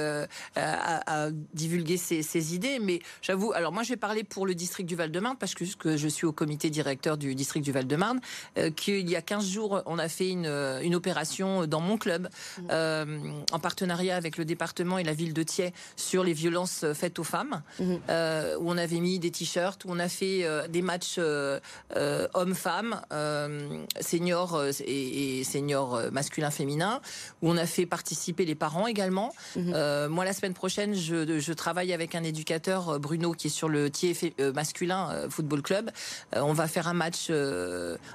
à, 0.56 1.28
divulguer 1.54 1.96
ses, 1.96 2.54
idées. 2.54 2.78
Mais 2.80 3.00
j'avoue, 3.22 3.52
alors 3.52 3.72
moi, 3.72 3.82
je 3.82 3.90
vais 3.90 3.96
parler 3.96 4.24
pour 4.24 4.46
le 4.46 4.54
district 4.54 4.88
du 4.88 4.94
Val-de-Marne 4.94 5.36
parce 5.38 5.54
que, 5.54 5.64
que, 5.76 5.96
je 5.96 6.08
suis 6.08 6.26
au 6.26 6.32
comité 6.32 6.70
directeur 6.70 7.16
du 7.16 7.34
district 7.34 7.64
du 7.64 7.72
Val-de-Marne. 7.72 8.20
qu'il 8.76 9.08
y 9.08 9.16
a 9.16 9.22
15 9.22 9.48
jours, 9.48 9.82
on 9.86 9.98
a 9.98 10.08
fait 10.08 10.28
une, 10.28 10.46
une 10.46 10.94
opération 11.02 11.66
dans 11.66 11.80
mon 11.80 11.98
club, 11.98 12.28
mmh. 12.28 12.62
euh, 12.70 13.04
en 13.50 13.58
partenariat 13.58 14.14
avec 14.14 14.36
le 14.36 14.44
département 14.44 14.98
et 14.98 15.02
la 15.02 15.14
ville 15.14 15.34
de 15.34 15.42
Thiers 15.42 15.72
sur 15.96 16.22
les 16.22 16.32
violences 16.32 16.84
faites 16.94 17.18
aux 17.18 17.24
femmes, 17.24 17.62
mmh. 17.80 17.94
euh, 18.08 18.56
où 18.60 18.70
on 18.70 18.78
avait 18.78 19.00
mis 19.00 19.18
des 19.18 19.32
t-shirts, 19.32 19.84
où 19.84 19.88
on 19.90 19.98
a 19.98 20.08
fait 20.08 20.44
euh, 20.44 20.68
des 20.68 20.82
matchs 20.82 21.18
hommes-femmes, 22.34 23.00
seniors 24.00 24.62
et, 24.86 25.40
et 25.40 25.44
seniors 25.44 26.00
masculins-féminins, 26.12 27.00
où 27.42 27.50
on 27.50 27.56
a 27.56 27.66
fait 27.66 27.86
participer 27.86 28.44
les 28.44 28.54
parents 28.54 28.86
également. 28.86 29.32
Mmh. 29.56 30.06
moi, 30.06 30.24
la 30.24 30.32
semaine 30.32 30.54
prochaine, 30.54 30.94
je, 30.94 31.40
je, 31.40 31.52
travaille 31.52 31.92
avec 31.92 32.14
un 32.14 32.22
éducateur, 32.22 33.00
Bruno, 33.00 33.32
qui 33.32 33.48
est 33.48 33.50
sur 33.50 33.68
le 33.68 33.90
Thiers 33.90 34.34
masculin 34.54 35.28
football 35.28 35.62
club. 35.62 35.90
on 36.36 36.52
va 36.52 36.68
faire 36.68 36.86
un 36.86 36.94
match 36.94 37.30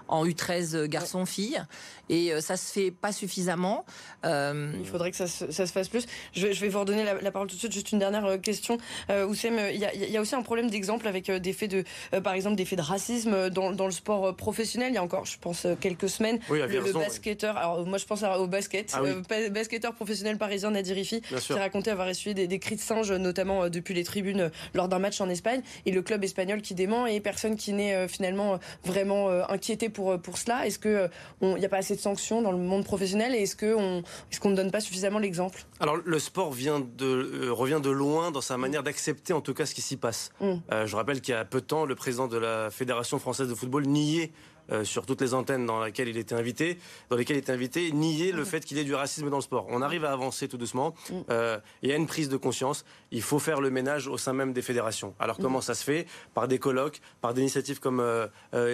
en 0.08 0.26
U13 0.26 0.86
garçons-filles. 0.86 1.62
Et 2.10 2.32
ça 2.40 2.56
se 2.56 2.72
fait 2.72 2.77
pas 2.92 3.12
suffisamment. 3.12 3.86
Euh, 4.26 4.72
il 4.80 4.86
faudrait 4.86 5.12
que 5.12 5.18
ça 5.18 5.28
se, 5.28 5.52
ça 5.52 5.66
se, 5.66 5.72
fasse 5.72 5.90
plus. 5.90 6.06
Je, 6.34 6.52
je 6.52 6.62
vais 6.62 6.70
vous 6.70 6.80
redonner 6.80 7.04
la, 7.04 7.32
parole 7.32 7.48
tout 7.48 7.56
de 7.56 7.60
suite. 7.60 7.72
Juste 7.72 7.92
une 7.92 8.00
dernière 8.00 8.26
euh, 8.26 8.38
question. 8.38 8.78
Euh, 9.10 9.26
Oussem, 9.26 9.60
il 9.74 9.80
y, 9.80 9.86
a, 9.86 9.94
il 9.94 10.10
y 10.10 10.18
a 10.18 10.22
aussi 10.22 10.36
un 10.36 10.42
problème 10.42 10.70
d'exemple 10.70 11.08
avec 11.08 11.30
des 11.32 11.54
faits 11.54 11.72
de, 11.72 11.84
par 12.20 12.34
exemple, 12.34 12.56
des 12.56 12.66
faits 12.66 12.80
de 12.80 12.84
racisme 12.84 13.50
dans, 13.50 13.72
dans, 13.72 13.86
le 13.86 13.92
sport 13.92 14.36
professionnel. 14.36 14.92
Il 14.92 14.96
y 14.96 14.98
a 14.98 15.04
encore, 15.04 15.26
je 15.26 15.38
pense, 15.40 15.68
quelques 15.80 16.10
semaines, 16.10 16.40
le, 16.50 16.94
basketteur. 16.94 17.58
Alors 17.58 17.86
moi, 17.86 17.98
je 17.98 18.06
pense 18.06 18.24
au 18.24 18.48
basket. 18.48 18.94
Ah 18.94 19.02
basketteur 19.50 19.94
professionnel 19.94 20.38
parisien 20.38 20.72
Nadir 20.72 20.98
Ifi, 20.98 21.22
qui 21.22 21.54
racontait 21.54 21.92
avoir 21.92 22.08
essuyé 22.08 22.34
des, 22.34 22.48
des, 22.48 22.60
cris 22.60 22.76
de 22.76 22.82
singe, 22.82 23.12
notamment 23.12 23.70
depuis 23.70 23.94
les 23.94 24.04
tribunes 24.04 24.52
lors 24.74 24.88
d'un 24.88 25.00
match 25.00 25.22
en 25.22 25.30
Espagne, 25.30 25.62
et 25.86 25.92
le 25.92 26.02
club 26.02 26.24
espagnol 26.24 26.62
qui 26.62 26.76
dément 26.76 27.06
et 27.06 27.20
personne 27.20 27.56
qui 27.56 27.74
n'est 27.74 28.08
finalement 28.08 28.60
vraiment 28.84 29.30
inquiété 29.50 29.90
pour 29.90 30.20
pour 30.20 30.38
cela. 30.38 30.66
Est-ce 30.66 30.80
que 30.80 31.10
il 31.42 31.56
n'y 31.56 31.66
a 31.66 31.70
pas 31.70 31.78
assez 31.78 31.96
de 31.96 32.02
sanctions 32.02 32.42
dans 32.42 32.52
le 32.52 32.58
monde 32.68 32.84
professionnel 32.84 33.36
et 33.36 33.44
est-ce 33.44 33.56
qu'on 33.56 34.04
est 34.04 34.46
ne 34.50 34.56
donne 34.56 34.72
pas 34.72 34.80
suffisamment 34.80 35.20
l'exemple? 35.20 35.66
Alors 35.80 35.98
le 36.04 36.20
sport 36.20 36.52
vient 36.52 36.80
de, 36.80 37.06
euh, 37.06 37.52
revient 37.52 37.80
de 37.82 37.90
loin 37.90 38.32
dans 38.32 38.42
sa 38.42 38.58
manière 38.58 38.84
d'accepter 38.84 39.34
en 39.34 39.42
tout 39.42 39.54
cas 39.54 39.66
ce 39.66 39.74
qui 39.74 39.82
s'y 39.82 39.98
passe. 39.98 40.32
Mm. 40.40 40.54
Euh, 40.72 40.86
je 40.86 40.96
rappelle 40.96 41.22
qu'il 41.22 41.34
y 41.34 41.38
a 41.38 41.46
peu 41.46 41.62
de 41.62 41.66
temps, 41.66 41.86
le 41.86 41.96
président 41.96 42.28
de 42.28 42.38
la 42.38 42.70
Fédération 42.70 43.20
française 43.20 43.48
de 43.48 43.56
football 43.56 43.86
niait 43.88 44.32
euh, 44.72 44.84
sur 44.84 45.06
toutes 45.06 45.22
les 45.22 45.34
antennes 45.34 45.66
dans 45.66 45.84
lesquelles 45.84 46.10
il 46.10 46.18
était 46.18 46.36
invité, 46.36 46.78
dans 47.10 47.16
lesquelles 47.16 47.38
il 47.38 47.40
était 47.40 47.54
invité, 47.54 47.92
nier 47.94 48.34
le 48.34 48.42
mm. 48.42 48.46
fait 48.46 48.66
qu'il 48.66 48.78
y 48.78 48.82
ait 48.82 48.84
du 48.84 48.96
racisme 48.96 49.30
dans 49.30 49.38
le 49.38 49.42
sport. 49.42 49.66
On 49.70 49.82
arrive 49.82 50.04
à 50.04 50.12
avancer 50.12 50.50
tout 50.50 50.58
doucement. 50.58 50.94
Mm. 51.10 51.14
Euh, 51.30 51.58
il 51.84 51.90
y 51.90 51.94
a 51.94 51.96
une 51.96 52.08
prise 52.08 52.28
de 52.28 52.36
conscience. 52.36 52.84
Il 53.12 53.22
faut 53.22 53.40
faire 53.40 53.62
le 53.62 53.70
ménage 53.70 54.08
au 54.08 54.18
sein 54.18 54.34
même 54.34 54.52
des 54.52 54.62
fédérations. 54.62 55.14
Alors 55.20 55.38
comment 55.38 55.60
mm. 55.60 55.64
ça 55.64 55.74
se 55.74 55.84
fait? 55.86 56.06
Par 56.34 56.50
des 56.50 56.60
colloques, 56.60 57.00
par 57.22 57.34
des 57.34 57.42
initiatives 57.42 57.80
comme 57.80 58.02
euh, 58.02 58.28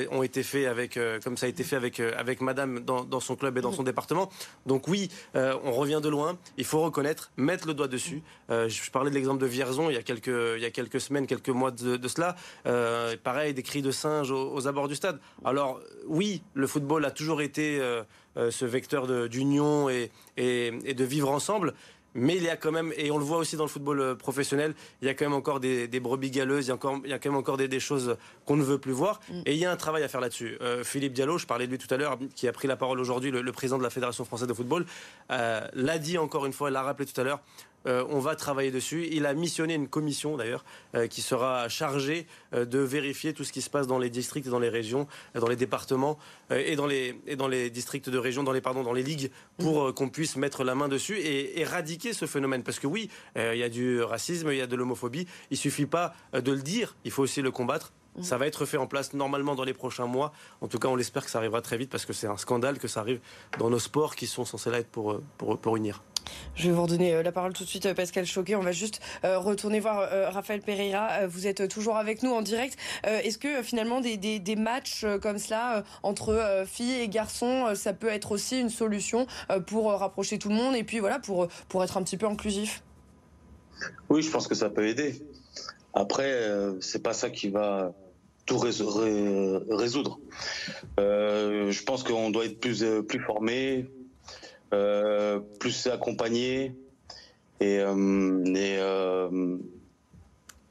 ont 0.09 0.23
été 0.23 0.41
fait 0.41 0.65
avec, 0.65 0.97
comme 1.23 1.37
ça 1.37 1.45
a 1.45 1.49
été 1.49 1.63
fait 1.63 1.75
avec 1.75 1.99
avec 1.99 2.41
Madame 2.41 2.79
dans, 2.79 3.03
dans 3.03 3.19
son 3.19 3.35
club 3.35 3.57
et 3.57 3.61
dans 3.61 3.71
son 3.71 3.83
département. 3.83 4.29
Donc 4.65 4.87
oui, 4.87 5.09
on 5.35 5.71
revient 5.71 5.99
de 6.01 6.09
loin. 6.09 6.37
Il 6.57 6.65
faut 6.65 6.81
reconnaître, 6.81 7.31
mettre 7.37 7.67
le 7.67 7.73
doigt 7.73 7.87
dessus. 7.87 8.23
je 8.49 8.91
parlais 8.91 9.09
de 9.09 9.15
l'exemple 9.15 9.41
de 9.41 9.45
Vierzon 9.45 9.89
il 9.89 9.93
y 9.93 9.97
a 9.97 10.03
quelques 10.03 10.27
il 10.27 10.61
y 10.61 10.65
a 10.65 10.71
quelques 10.71 11.01
semaines, 11.01 11.27
quelques 11.27 11.49
mois 11.49 11.71
de, 11.71 11.97
de 11.97 12.07
cela. 12.07 12.35
pareil, 13.23 13.53
des 13.53 13.63
cris 13.63 13.81
de 13.81 13.91
singes 13.91 14.31
aux, 14.31 14.53
aux 14.53 14.67
abords 14.67 14.87
du 14.87 14.95
stade. 14.95 15.19
Alors 15.45 15.79
oui, 16.07 16.43
le 16.53 16.67
football 16.67 17.05
a 17.05 17.11
toujours 17.11 17.41
été 17.41 17.79
euh, 17.79 18.03
euh, 18.37 18.51
ce 18.51 18.65
vecteur 18.65 19.07
d'union 19.29 19.89
et, 19.89 20.11
de 20.37 21.03
vivre 21.03 21.29
ensemble. 21.29 21.73
Mais 22.15 22.35
il 22.37 22.43
y 22.43 22.49
a 22.49 22.55
quand 22.55 22.71
même, 22.71 22.93
et 22.95 23.09
on 23.09 23.17
le 23.17 23.23
voit 23.23 23.37
aussi 23.37 23.55
dans 23.55 23.63
le 23.63 23.69
football 23.69 23.99
euh, 23.99 24.13
professionnel, 24.13 24.75
il 25.01 25.07
y 25.07 25.09
a 25.09 25.15
quand 25.15 25.25
même 25.25 25.33
encore 25.33 25.59
des, 25.59 25.87
brebis 25.99 26.29
galeuses, 26.29 26.65
il 26.65 26.67
y 26.67 26.71
a, 26.71 26.75
encore, 26.75 26.99
il 27.03 27.09
y 27.09 27.13
a 27.13 27.17
quand 27.17 27.31
même 27.31 27.39
encore 27.39 27.57
des, 27.57 27.79
choses 27.79 28.17
qu'on 28.45 28.55
ne 28.55 28.63
veut 28.63 28.77
plus 28.77 28.91
voir. 28.91 29.19
Mm. 29.29 29.41
Et 29.47 29.53
il 29.53 29.57
y 29.57 29.65
a 29.65 29.71
un 29.71 29.75
travail 29.75 30.03
à 30.03 30.07
faire 30.07 30.21
là-dessus. 30.21 30.59
Philippe 30.83 31.13
Diallo, 31.13 31.39
je 31.39 31.47
parlais 31.47 31.65
de 31.65 31.71
lui 31.71 31.79
tout 31.79 31.91
à 31.91 31.97
l'heure, 31.97 32.19
qui 32.35 32.47
a 32.47 32.51
pris 32.51 32.67
la 32.67 32.75
parole 32.75 32.99
aujourd'hui, 32.99 33.31
le, 33.31 33.51
président 33.51 33.79
de 33.79 33.83
la 33.83 33.89
Fédération 33.89 34.25
française 34.25 34.47
de 34.47 34.53
football, 34.53 34.85
l'a 35.29 35.97
dit 35.97 36.19
encore 36.19 36.45
une 36.45 36.53
fois, 36.53 36.69
l'a 36.69 36.83
rappelé 36.83 37.07
tout 37.07 37.19
à 37.19 37.23
l'heure. 37.23 37.39
Euh, 37.85 38.05
on 38.09 38.19
va 38.19 38.35
travailler 38.35 38.71
dessus. 38.71 39.07
Il 39.11 39.25
a 39.25 39.33
missionné 39.33 39.75
une 39.75 39.87
commission 39.87 40.37
d'ailleurs 40.37 40.63
euh, 40.95 41.07
qui 41.07 41.21
sera 41.21 41.67
chargée 41.69 42.27
euh, 42.53 42.65
de 42.65 42.79
vérifier 42.79 43.33
tout 43.33 43.43
ce 43.43 43.51
qui 43.51 43.61
se 43.61 43.69
passe 43.69 43.87
dans 43.87 43.99
les 43.99 44.09
districts 44.09 44.47
et 44.47 44.49
dans 44.49 44.59
les 44.59 44.69
régions, 44.69 45.07
dans 45.35 45.47
les 45.47 45.55
départements 45.55 46.17
et 46.49 46.75
dans 46.75 46.85
les 46.85 47.19
et 47.27 47.35
dans 47.35 47.47
les 47.47 47.69
districts 47.69 48.09
de 48.09 48.17
région, 48.17 48.43
dans 48.43 48.51
les 48.51 48.61
pardon, 48.61 48.83
dans 48.83 48.93
les 48.93 49.03
ligues, 49.03 49.31
pour 49.57 49.87
mmh. 49.87 49.93
qu'on 49.93 50.09
puisse 50.09 50.35
mettre 50.35 50.63
la 50.63 50.75
main 50.75 50.87
dessus 50.87 51.17
et 51.17 51.59
éradiquer 51.61 52.13
ce 52.13 52.25
phénomène. 52.25 52.63
Parce 52.63 52.79
que 52.79 52.87
oui, 52.87 53.09
il 53.35 53.57
y 53.57 53.63
a 53.63 53.69
du 53.69 54.01
racisme, 54.01 54.49
il 54.51 54.57
y 54.57 54.61
a 54.61 54.67
de 54.67 54.75
l'homophobie. 54.75 55.27
Il 55.51 55.57
suffit 55.57 55.85
pas 55.85 56.13
de 56.33 56.51
le 56.51 56.61
dire, 56.61 56.95
il 57.05 57.11
faut 57.11 57.23
aussi 57.23 57.41
le 57.41 57.51
combattre. 57.51 57.93
Mmh. 58.15 58.23
Ça 58.23 58.37
va 58.37 58.45
être 58.45 58.65
fait 58.65 58.77
en 58.77 58.87
place 58.87 59.13
normalement 59.13 59.55
dans 59.55 59.63
les 59.63 59.73
prochains 59.73 60.05
mois. 60.05 60.33
En 60.61 60.67
tout 60.67 60.79
cas, 60.79 60.87
on 60.87 60.95
l'espère 60.95 61.25
que 61.25 61.31
ça 61.31 61.39
arrivera 61.39 61.61
très 61.61 61.77
vite 61.77 61.89
parce 61.89 62.05
que 62.05 62.13
c'est 62.13 62.27
un 62.27 62.37
scandale 62.37 62.77
que 62.77 62.87
ça 62.87 62.99
arrive 62.99 63.19
dans 63.57 63.69
nos 63.69 63.79
sports 63.79 64.15
qui 64.15 64.27
sont 64.27 64.45
censés 64.45 64.69
là 64.69 64.79
être 64.79 64.89
pour, 64.89 65.21
pour, 65.37 65.57
pour 65.57 65.77
unir. 65.77 66.01
Je 66.55 66.67
vais 66.67 66.73
vous 66.73 66.83
redonner 66.83 67.13
euh, 67.13 67.23
la 67.23 67.31
parole 67.31 67.53
tout 67.53 67.63
de 67.63 67.69
suite, 67.69 67.85
euh, 67.85 67.93
Pascal 67.93 68.25
Choquet. 68.25 68.55
On 68.55 68.61
va 68.61 68.71
juste 68.71 69.01
euh, 69.25 69.39
retourner 69.39 69.79
voir 69.79 70.07
Raphaël 70.31 70.61
Pereira. 70.61 71.27
Vous 71.27 71.47
êtes 71.47 71.67
toujours 71.67 71.97
avec 71.97 72.23
nous 72.23 72.31
en 72.31 72.41
direct. 72.41 72.77
Est-ce 73.03 73.37
que 73.37 73.63
finalement 73.63 74.01
des, 74.01 74.17
des, 74.17 74.55
matchs 74.55 75.05
comme 75.21 75.37
cela 75.37 75.83
entre 76.03 76.63
filles 76.67 77.01
et 77.01 77.07
garçons, 77.07 77.73
ça 77.75 77.93
peut 77.93 78.07
être 78.07 78.31
aussi 78.31 78.59
une 78.59 78.69
solution 78.69 79.27
pour 79.67 79.91
rapprocher 79.91 80.37
tout 80.37 80.49
le 80.49 80.55
monde 80.55 80.75
et 80.75 80.83
puis 80.83 80.99
voilà 80.99 81.19
pour 81.19 81.47
pour 81.69 81.83
être 81.83 81.97
un 81.97 82.03
petit 82.03 82.17
peu 82.17 82.27
inclusif? 82.27 82.83
Oui, 84.09 84.21
je 84.21 84.29
pense 84.29 84.47
que 84.47 84.55
ça 84.55 84.69
peut 84.69 84.87
aider. 84.87 85.21
Après, 85.93 86.49
c'est 86.81 87.01
pas 87.01 87.13
ça 87.13 87.29
qui 87.29 87.49
va 87.49 87.93
tout 88.45 88.57
résoudre. 88.57 90.19
je 90.97 91.83
pense 91.83 92.03
qu'on 92.03 92.29
doit 92.29 92.45
être 92.45 92.59
plus 92.59 92.85
plus 93.07 93.19
formé, 93.19 93.89
plus 95.59 95.87
accompagné. 95.87 96.75
Et, 97.59 97.79
euh, 97.79 98.43
et, 98.55 98.75
euh, 98.79 99.57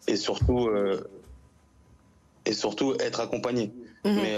et 0.09 0.16
surtout 0.16 0.68
et 2.44 2.52
surtout 2.52 2.94
être 3.00 3.21
accompagné. 3.21 3.73
Mhm. 4.04 4.14
Mais 4.21 4.37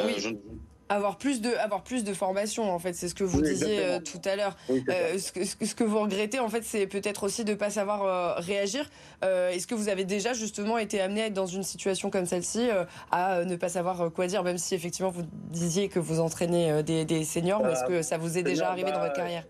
avoir 0.90 1.16
plus 1.16 1.40
de 1.40 1.50
avoir 1.56 1.82
plus 1.82 2.04
de 2.04 2.12
formation 2.12 2.70
en 2.70 2.78
fait 2.78 2.92
c'est 2.92 3.08
ce 3.08 3.14
que 3.14 3.24
vous 3.24 3.40
disiez 3.40 3.98
tout 4.04 4.20
à 4.26 4.36
l'heure. 4.36 4.56
Ce, 4.68 5.32
que, 5.32 5.44
ce, 5.44 5.74
que 5.74 5.82
vous 5.82 5.98
regrettez 5.98 6.38
en 6.38 6.48
fait 6.48 6.62
c'est 6.62 6.86
peut-être 6.86 7.24
aussi 7.24 7.44
de 7.44 7.52
ne 7.52 7.56
pas 7.56 7.70
savoir 7.70 8.36
réagir. 8.36 8.88
Est-ce 9.22 9.66
que 9.66 9.74
vous 9.74 9.88
avez 9.88 10.04
déjà 10.04 10.34
justement 10.34 10.78
été 10.78 11.00
amené 11.00 11.22
à 11.22 11.26
être 11.26 11.34
dans 11.34 11.46
une 11.46 11.64
situation 11.64 12.10
comme 12.10 12.26
celle-ci 12.26 12.68
à 13.10 13.44
ne 13.44 13.56
pas 13.56 13.70
savoir 13.70 14.12
quoi 14.12 14.28
dire 14.28 14.44
même 14.44 14.58
si 14.58 14.76
effectivement 14.76 15.10
vous 15.10 15.24
disiez 15.50 15.88
que 15.88 15.98
vous 15.98 16.20
entraînez 16.20 16.82
des, 16.84 17.04
des 17.04 17.24
seniors 17.24 17.64
mais 17.64 17.72
est-ce 17.72 17.84
que 17.84 18.02
ça 18.02 18.18
vous 18.18 18.38
est 18.38 18.44
déjà 18.44 18.68
arrivé 18.68 18.92
dans 18.92 19.00
votre 19.00 19.14
carrière? 19.14 19.44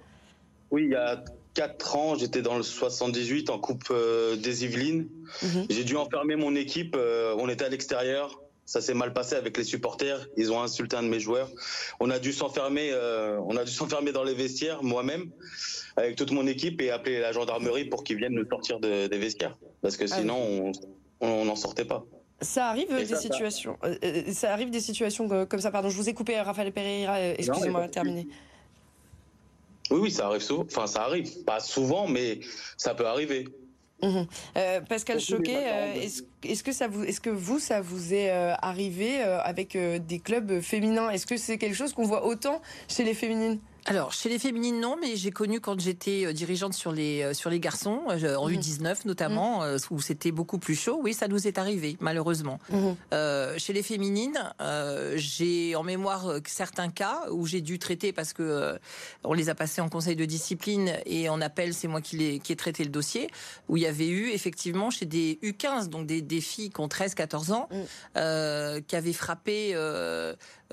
Oui, 0.75 0.87
il 0.87 0.91
y 0.91 0.97
a 0.97 1.23
4 1.55 1.97
ans, 1.97 2.15
j'étais 2.17 2.43
dans 2.43 2.57
le 2.57 2.65
78 2.65 3.49
en 3.49 3.61
Coupe 3.61 3.85
euh, 3.93 4.35
des 4.35 4.65
Yvelines. 4.65 5.09
Mhm. 5.41 5.67
J'ai 5.71 5.85
dû 5.85 5.97
enfermer 5.97 6.35
mon 6.35 6.57
équipe. 6.57 6.97
Euh, 6.99 7.33
on 7.39 7.49
était 7.49 7.65
à 7.65 7.69
l'extérieur. 7.69 8.41
Ça 8.67 8.81
s'est 8.81 8.95
mal 8.95 9.13
passé 9.13 9.37
avec 9.37 9.57
les 9.57 9.63
supporters. 9.63 10.27
Ils 10.37 10.51
ont 10.51 10.61
insulté 10.61 10.97
un 10.97 11.05
de 11.05 11.09
mes 11.09 11.21
joueurs. 11.21 11.49
On 12.01 12.11
a 12.11 12.19
dû 12.19 12.33
s'enfermer. 12.33 12.91
Euh, 12.93 13.39
on 13.47 13.57
a 13.57 13.63
dû 13.63 13.71
s'enfermer 13.71 14.11
dans 14.11 14.25
les 14.25 14.35
vestiaires, 14.35 14.83
moi-même, 14.83 15.31
avec 15.97 16.17
toute 16.17 16.33
mon 16.33 16.47
équipe, 16.49 16.81
et 16.83 16.91
appeler 16.91 17.21
la 17.21 17.31
gendarmerie 17.31 17.85
pour 17.85 18.03
qu'ils 18.03 18.17
viennent 18.17 18.35
nous 18.35 18.49
sortir 18.49 18.81
des 18.81 19.07
vestiaires, 19.09 19.57
parce 19.81 19.97
que 19.97 20.05
ah 20.11 20.17
sinon, 20.17 20.73
on 21.21 21.45
n'en 21.45 21.57
sortait 21.57 21.85
pas. 21.85 22.05
Ça 22.41 22.67
arrive 22.67 22.89
des 22.89 23.15
situations. 23.15 23.79
Ça, 24.33 24.53
arrive 24.53 24.71
des 24.71 24.81
situations 24.81 25.29
comme 25.47 25.61
ça. 25.61 25.71
Pardon, 25.71 25.89
je 25.89 25.97
vous 25.97 26.09
ai 26.09 26.15
coupé, 26.15 26.41
Raphaël 26.41 26.73
Pereira. 26.73 27.21
Excusez-moi, 27.21 27.87
terminé. 27.89 28.27
Oui, 29.91 30.01
oui, 30.01 30.11
ça 30.11 30.27
arrive 30.27 30.43
souvent. 30.43 30.65
Enfin, 30.65 30.87
ça 30.87 31.03
arrive. 31.03 31.45
Pas 31.45 31.61
souvent, 31.61 32.07
mais 32.07 32.41
ça 32.77 32.95
peut 32.95 33.07
arriver. 33.07 33.47
Mhm. 34.03 34.27
Euh, 34.57 34.81
Pascal 34.83 35.21
Choquet, 35.21 35.65
euh, 35.67 35.95
est-ce 36.43 36.63
que 36.63 36.73
ça 36.73 36.89
vous, 36.89 37.05
est-ce 37.05 37.21
que 37.21 37.31
vous, 37.31 37.59
ça 37.59 37.81
vous 37.81 38.13
est 38.13 38.31
euh, 38.31 38.55
arrivé 38.61 39.21
avec 39.21 39.77
des 39.77 40.19
clubs 40.19 40.61
féminins? 40.61 41.11
Est-ce 41.11 41.27
que 41.27 41.37
c'est 41.37 41.59
quelque 41.59 41.77
chose 41.77 41.93
qu'on 41.93 42.05
voit 42.05 42.27
autant 42.27 42.61
chez 42.89 43.05
les 43.05 43.15
féminines? 43.15 43.59
Alors, 43.87 44.15
chez 44.15 44.31
les 44.31 44.39
féminines, 44.39 44.81
non, 44.81 44.97
mais 44.99 45.15
j'ai 45.15 45.31
connu 45.31 45.61
quand 45.61 45.79
j'étais 45.79 46.25
euh, 46.25 46.33
dirigeante 46.33 46.73
sur 46.73 46.91
les, 46.91 47.23
euh, 47.23 47.35
sur 47.35 47.51
les 47.51 47.61
garçons, 47.61 48.01
euh, 48.09 48.37
en 48.37 48.49
U19 48.49 48.81
mhm. 48.81 48.97
notamment, 49.05 49.67
mhm. 49.67 49.77
où 49.91 50.01
c'était 50.01 50.33
beaucoup 50.33 50.59
plus 50.59 50.75
chaud. 50.75 51.01
Oui, 51.03 51.13
ça 51.13 51.29
nous 51.29 51.47
est 51.47 51.59
arrivé, 51.59 51.99
malheureusement. 52.01 52.59
Mhm. 52.71 52.97
chez 53.59 53.73
les 53.73 53.83
féminines, 53.83 54.39
j'ai 55.17 55.77
en 55.77 55.83
mémoire 55.83 56.39
certains 56.47 56.89
cas 56.89 57.27
où 57.31 57.47
j'ai 57.47 57.61
dû 57.61 57.79
traiter 57.79 58.13
parce 58.13 58.33
que 58.33 58.79
on 59.23 59.33
les 59.33 59.49
a 59.49 59.55
passés 59.55 59.81
en 59.81 59.89
conseil 59.89 60.17
de 60.17 60.25
discipline 60.25 60.93
et 61.07 61.29
en 61.29 61.41
appel, 61.41 61.75
c'est 61.75 61.89
moi 61.89 62.01
qui, 62.01 62.17
les, 62.17 62.39
qui 62.39 62.53
ai 62.53 62.57
traité 62.57 62.85
le 62.85 62.91
dossier, 62.91 63.29
où 63.69 63.77
il 63.77 63.83
y 63.83 63.87
avait 63.87 64.09
eu 64.09 64.31
effectivement 64.31 64.91
chez 64.91 65.07
des 65.07 65.39
U15, 65.43 65.89
donc 65.89 66.07
des, 66.07 66.23
des 66.23 66.41
filles 66.41 66.71
qui 66.71 66.81
ont 66.81 66.89
13-14 66.89 67.53
ans, 67.53 67.69
qui 68.15 68.97
avaient 68.97 69.13
frappé 69.13 69.75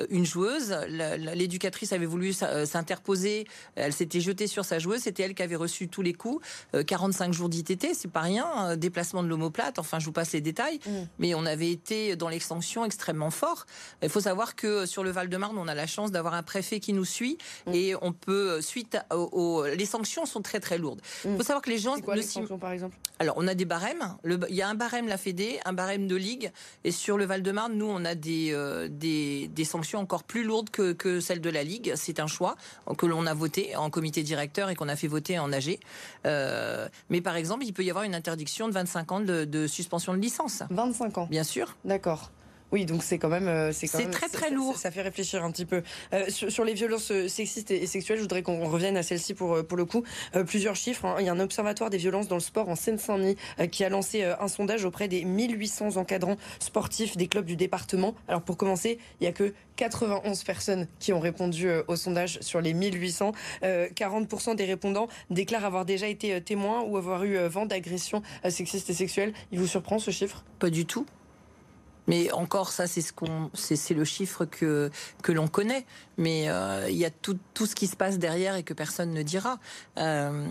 une 0.10 0.26
joueuse. 0.26 0.76
L'éducatrice 0.88 1.94
avait 1.94 2.06
voulu 2.06 2.34
s'interposer. 2.34 3.48
Elle 3.76 3.94
s'était 3.94 4.22
jetée 4.22 4.48
sur 4.48 4.66
sa 4.66 4.80
joueuse. 4.80 5.02
C'était 5.02 5.24
elle 5.24 5.36
qui 5.36 5.44
avait 5.44 5.56
reçu 5.56 5.88
tous 5.88 6.02
les 6.02 6.14
coups. 6.14 6.46
45 6.86 7.30
euh, 7.30 7.34
jours 7.34 7.50
d'ITT, 7.50 7.94
c'est 7.94 8.12
pas 8.12 8.22
rien. 8.22 8.48
Euh, 8.70 8.76
déplacement 8.76 9.24
de 9.24 9.28
l'omoplate. 9.28 9.80
Enfin, 9.80 10.00
je 10.00 10.06
vous 10.06 10.12
passe 10.12 10.34
les 10.34 10.42
détails. 10.42 10.80
Mm. 10.86 10.92
Mais 11.20 11.34
on 11.34 11.46
avait 11.46 11.72
été 11.72 12.16
dans 12.16 12.30
l'extension 12.30 12.86
extrêmement 12.86 13.32
fort. 13.32 13.66
Il 14.02 14.10
faut 14.10 14.22
savoir 14.22 14.56
que 14.56 14.86
sur 14.86 15.04
le 15.04 15.12
Val-de-Marne, 15.12 15.58
on 15.58 15.68
a 15.68 15.76
la 15.76 15.88
chance 15.88 16.12
d'avoir 16.12 16.34
un 16.34 16.44
préfet 16.44 16.80
qui 16.80 16.94
nous 16.94 17.06
suit 17.06 17.38
mm. 17.68 17.74
et 17.74 17.96
on 18.02 18.14
peut, 18.14 18.52
euh, 18.52 18.62
suite 18.62 18.98
aux, 19.12 19.66
les 19.66 19.86
sanctions 19.86 20.26
sont 20.26 20.42
très 20.42 20.60
très 20.60 20.78
lourdes. 20.78 21.02
Il 21.26 21.32
mm. 21.32 21.38
faut 21.38 21.44
savoir 21.44 21.62
que 21.62 21.70
les 21.70 21.78
gens. 21.78 22.00
Quoi, 22.00 22.16
les 22.16 22.22
sanctions, 22.22 22.58
par 22.58 22.72
exemple? 22.72 22.96
Alors, 23.20 23.36
on 23.38 23.48
a 23.48 23.54
des 23.54 23.66
barèmes. 23.66 24.18
il 24.24 24.56
y 24.56 24.62
a 24.62 24.70
un 24.70 24.76
barème 24.76 25.08
la 25.08 25.18
Fédé, 25.18 25.60
un 25.66 25.74
barème 25.74 26.08
de 26.08 26.16
ligue. 26.16 26.52
Et 26.84 26.92
sur 26.92 27.18
le 27.18 27.26
Val-de-Marne, 27.26 27.74
nous, 27.76 27.86
on 27.86 28.04
a 28.04 28.16
des, 28.16 28.58
des, 28.90 29.48
des 29.48 29.64
sanctions 29.64 29.81
encore 29.98 30.24
plus 30.24 30.44
lourde 30.44 30.70
que, 30.70 30.94
que 30.94 31.20
celle 31.20 31.42
de 31.42 31.50
la 31.50 31.64
Ligue. 31.64 31.94
C'est 31.96 32.20
un 32.20 32.28
choix 32.28 32.56
que 32.98 33.06
l'on 33.06 33.26
a 33.26 33.34
voté 33.34 33.76
en 33.76 33.90
comité 33.90 34.24
directeur 34.24 34.70
et 34.70 34.76
qu'on 34.76 34.90
a 34.90 34.96
fait 34.96 35.08
voter 35.08 35.40
en 35.40 35.52
AG. 35.52 35.80
Euh, 36.26 36.88
mais 37.10 37.22
par 37.22 37.36
exemple, 37.36 37.66
il 37.66 37.74
peut 37.74 37.84
y 37.84 37.90
avoir 37.90 38.06
une 38.06 38.16
interdiction 38.16 38.68
de 38.68 38.74
25 38.74 39.12
ans 39.12 39.20
de, 39.20 39.46
de 39.46 39.68
suspension 39.68 40.14
de 40.14 40.20
licence. 40.20 40.64
25 40.70 41.18
ans 41.18 41.28
Bien 41.30 41.44
sûr. 41.44 41.76
D'accord. 41.86 42.32
Oui, 42.72 42.86
donc 42.86 43.04
c'est 43.04 43.18
quand 43.18 43.30
même 43.30 43.50
euh, 43.50 43.72
c'est 43.74 43.88
très 44.10 44.30
très 44.30 44.50
lourd. 44.50 44.78
Ça, 44.78 44.92
fait 44.92 45.02
réfléchir 45.02 45.44
un 45.44 45.52
petit 45.52 45.66
peu 45.66 45.84
euh, 46.14 46.26
sur, 46.30 46.64
les 46.64 46.74
violences 46.74 47.12
euh, 47.12 47.28
sexistes 47.28 47.72
et, 47.72 47.86
sexuelles. 47.86 48.18
Je 48.18 48.24
voudrais 48.24 48.44
qu'on 48.44 48.64
revienne 48.70 48.96
à 48.96 49.04
celle-ci 49.04 49.34
pour 49.34 49.66
pour 49.66 49.78
le 49.78 49.86
coup. 49.86 50.04
plusieurs 50.48 50.76
chiffres. 50.76 51.06
Hein. 51.06 51.16
Il 51.20 51.26
y 51.26 51.30
a 51.30 51.34
un 51.34 51.40
observatoire 51.40 51.90
des 51.90 51.98
violences 51.98 52.28
dans 52.28 52.36
le 52.36 52.42
sport 52.42 52.70
en 52.70 52.76
Seine-Saint-Denis 52.76 53.36
qui 53.72 53.84
a 53.84 53.90
lancé 53.90 54.24
un 54.24 54.48
sondage 54.48 54.86
auprès 54.86 55.08
des 55.08 55.26
1800 55.26 55.98
encadrants 55.98 56.38
sportifs 56.60 57.18
des 57.18 57.28
clubs 57.28 57.46
du 57.46 57.56
département. 57.56 58.16
Alors 58.28 58.42
pour 58.42 58.58
commencer, 58.58 59.00
il 59.20 59.26
y 59.26 59.28
a 59.28 59.32
que 59.32 59.54
91 59.76 60.44
personnes 60.44 60.88
qui 61.00 61.12
ont 61.12 61.20
répondu 61.20 61.70
au 61.88 61.96
sondage 61.96 62.40
sur 62.42 62.62
les 62.62 62.74
1800. 62.74 63.34
40% 63.64 64.56
des 64.56 64.66
répondants 64.66 65.08
déclarent 65.30 65.66
avoir 65.66 65.86
déjà 65.86 66.08
été 66.08 66.42
témoins 66.42 66.82
ou 66.84 66.98
avoir 66.98 67.24
eu 67.24 67.38
vent 67.48 67.66
d'agressions 67.66 68.22
sexistes 68.48 68.90
et 68.90 68.94
sexuelles. 68.94 69.34
Il 69.52 69.60
vous 69.60 69.68
surprend 69.68 70.00
ce 70.00 70.12
chiffre? 70.12 70.44
Pas 70.60 70.70
du 70.70 70.86
tout. 70.86 71.06
Mais 72.08 72.32
encore, 72.32 72.72
ça, 72.72 72.86
c'est 72.88 73.94
le 73.94 74.04
chiffre 74.04 74.46
que 74.46 74.90
que 75.22 75.32
l'on 75.32 75.48
connaît. 75.48 75.86
Mais 76.18 76.50
euh, 76.50 76.90
il 76.90 76.98
y 76.98 77.06
a 77.06 77.12
tout, 77.12 77.38
tout 77.54 77.66
ce 77.66 77.76
qui 77.76 77.88
se 77.88 77.96
passe 77.96 78.20
derrière 78.20 78.56
et 78.56 78.64
que 78.64 78.74
personne 78.74 79.12
ne 79.12 79.24
dira. 79.24 79.60
Euh, 79.98 80.48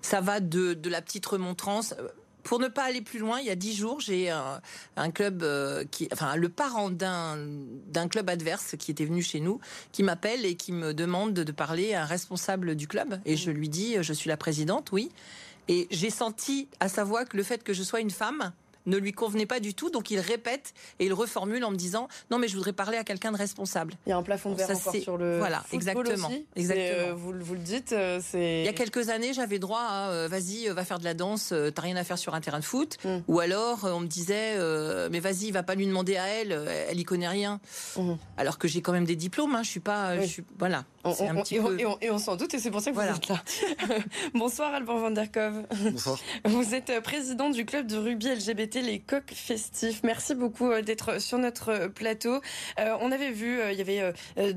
ça 0.00 0.20
va 0.20 0.40
de, 0.40 0.74
de 0.74 0.90
la 0.90 1.02
petite 1.02 1.26
remontrance 1.26 1.94
pour 2.42 2.58
ne 2.58 2.68
pas 2.68 2.82
aller 2.82 3.02
plus 3.02 3.20
loin, 3.20 3.38
il 3.38 3.46
y 3.46 3.50
a 3.50 3.54
dix 3.54 3.74
jours, 3.74 4.00
j'ai 4.00 4.28
un, 4.28 4.60
un, 4.96 5.10
club 5.12 5.44
euh, 5.44 5.84
qui, 5.88 6.08
enfin, 6.12 6.34
le 6.34 6.48
parent 6.48 6.90
d'un 6.90 7.36
d'un 7.86 8.08
club 8.08 8.28
adverse 8.28 8.74
qui 8.76 8.90
était 8.90 9.04
venu 9.04 9.22
chez 9.22 9.38
nous, 9.38 9.60
qui 9.92 10.02
m'appelle 10.02 10.44
et 10.44 10.56
qui 10.56 10.72
me 10.72 10.92
demande 10.92 11.34
de 11.34 11.52
parler 11.52 11.94
à 11.94 12.02
un 12.02 12.06
responsable 12.06 12.74
du 12.74 12.88
club. 12.88 13.20
Et 13.24 13.36
je 13.36 13.50
lui 13.50 13.68
dis, 13.68 13.96
je 14.00 14.12
suis 14.12 14.28
la 14.28 14.36
présidente, 14.36 14.90
oui. 14.90 15.10
Et 15.68 15.86
j'ai 15.90 16.10
senti 16.10 16.68
à 16.80 16.88
sa 16.88 17.04
voix 17.04 17.24
que 17.24 17.36
le 17.36 17.44
fait 17.44 17.62
que 17.62 17.72
je 17.72 17.84
sois 17.84 18.00
une 18.00 18.10
femme 18.10 18.52
ne 18.86 18.96
lui 18.96 19.12
convenait 19.12 19.46
pas 19.46 19.60
du 19.60 19.74
tout. 19.74 19.90
Donc 19.90 20.10
il 20.10 20.20
répète 20.20 20.74
et 20.98 21.06
il 21.06 21.12
reformule 21.12 21.64
en 21.64 21.70
me 21.70 21.76
disant 21.76 22.08
non 22.30 22.38
mais 22.38 22.48
je 22.48 22.56
voudrais 22.56 22.72
parler 22.72 22.96
à 22.96 23.04
quelqu'un 23.04 23.32
de 23.32 23.36
responsable. 23.36 23.94
Il 24.06 24.10
y 24.10 24.12
a 24.12 24.16
un 24.16 24.22
plafond 24.22 24.50
de 24.52 24.56
verre 24.56 24.70
encore 24.70 24.94
sur 24.96 25.16
le 25.16 25.38
voilà 25.38 25.62
exactement 25.72 26.30
exactement. 26.56 27.08
Euh, 27.08 27.14
vous, 27.14 27.32
vous, 27.38 27.54
le 27.54 27.60
dites. 27.60 27.92
Euh, 27.92 28.20
c'est 28.22 28.60
il 28.60 28.64
y 28.64 28.68
a 28.68 28.72
quelques 28.72 29.08
années 29.08 29.32
j'avais 29.32 29.58
droit 29.58 29.82
à 29.82 30.10
euh, 30.10 30.28
vas-y 30.28 30.68
va 30.68 30.84
faire 30.84 30.98
de 30.98 31.04
la 31.04 31.14
danse 31.14 31.52
t'as 31.74 31.82
rien 31.82 31.96
à 31.96 32.04
faire 32.04 32.18
sur 32.18 32.34
un 32.34 32.40
terrain 32.40 32.60
de 32.60 32.64
foot 32.64 32.98
mm. 33.04 33.18
ou 33.28 33.40
alors 33.40 33.80
on 33.84 34.00
me 34.00 34.06
disait 34.06 34.58
mais 35.10 35.20
vas-y 35.20 35.50
va 35.50 35.62
pas 35.62 35.74
lui 35.74 35.86
demander 35.86 36.16
à 36.16 36.26
elle 36.26 36.52
elle 36.88 36.98
y 36.98 37.04
connaît 37.04 37.28
rien 37.28 37.60
mm. 37.96 38.12
alors 38.36 38.58
que 38.58 38.68
j'ai 38.68 38.82
quand 38.82 38.92
même 38.92 39.04
des 39.04 39.16
diplômes 39.16 39.54
hein, 39.54 39.62
je 39.62 39.70
suis 39.70 39.80
pas 39.80 40.20
je 40.20 40.26
suis 40.26 40.44
voilà 40.58 40.84
et, 41.04 42.10
on, 42.10 42.18
s'en 42.18 42.36
doute 42.36 42.54
et 42.54 42.58
c'est 42.60 42.70
pour 42.70 42.80
ça 42.80 42.92
que 42.92 42.96
vous 42.96 43.02
êtes 43.02 43.28
là. 43.28 43.42
Bonsoir 44.34 44.72
Alban 44.72 44.98
van 44.98 45.10
der 45.10 45.26
Bonsoir. 45.90 46.18
Vous 46.44 46.74
êtes 46.74 47.00
président 47.00 47.50
du 47.50 47.64
club 47.64 47.88
de 47.88 47.96
rugby 47.96 48.28
LGBT 48.28 48.76
les 48.76 49.00
coqs 49.00 49.32
festifs. 49.34 50.02
Merci 50.04 50.36
beaucoup 50.36 50.70
euh, 50.70 50.80
d'être 50.82 51.20
sur 51.20 51.38
notre 51.38 51.70
euh, 51.70 51.88
plateau. 51.88 52.40
Euh, 52.78 52.96
on 53.00 53.10
avait 53.10 53.32
vu, 53.32 53.60
il 53.72 53.78
y 53.78 53.80
avait 53.80 54.12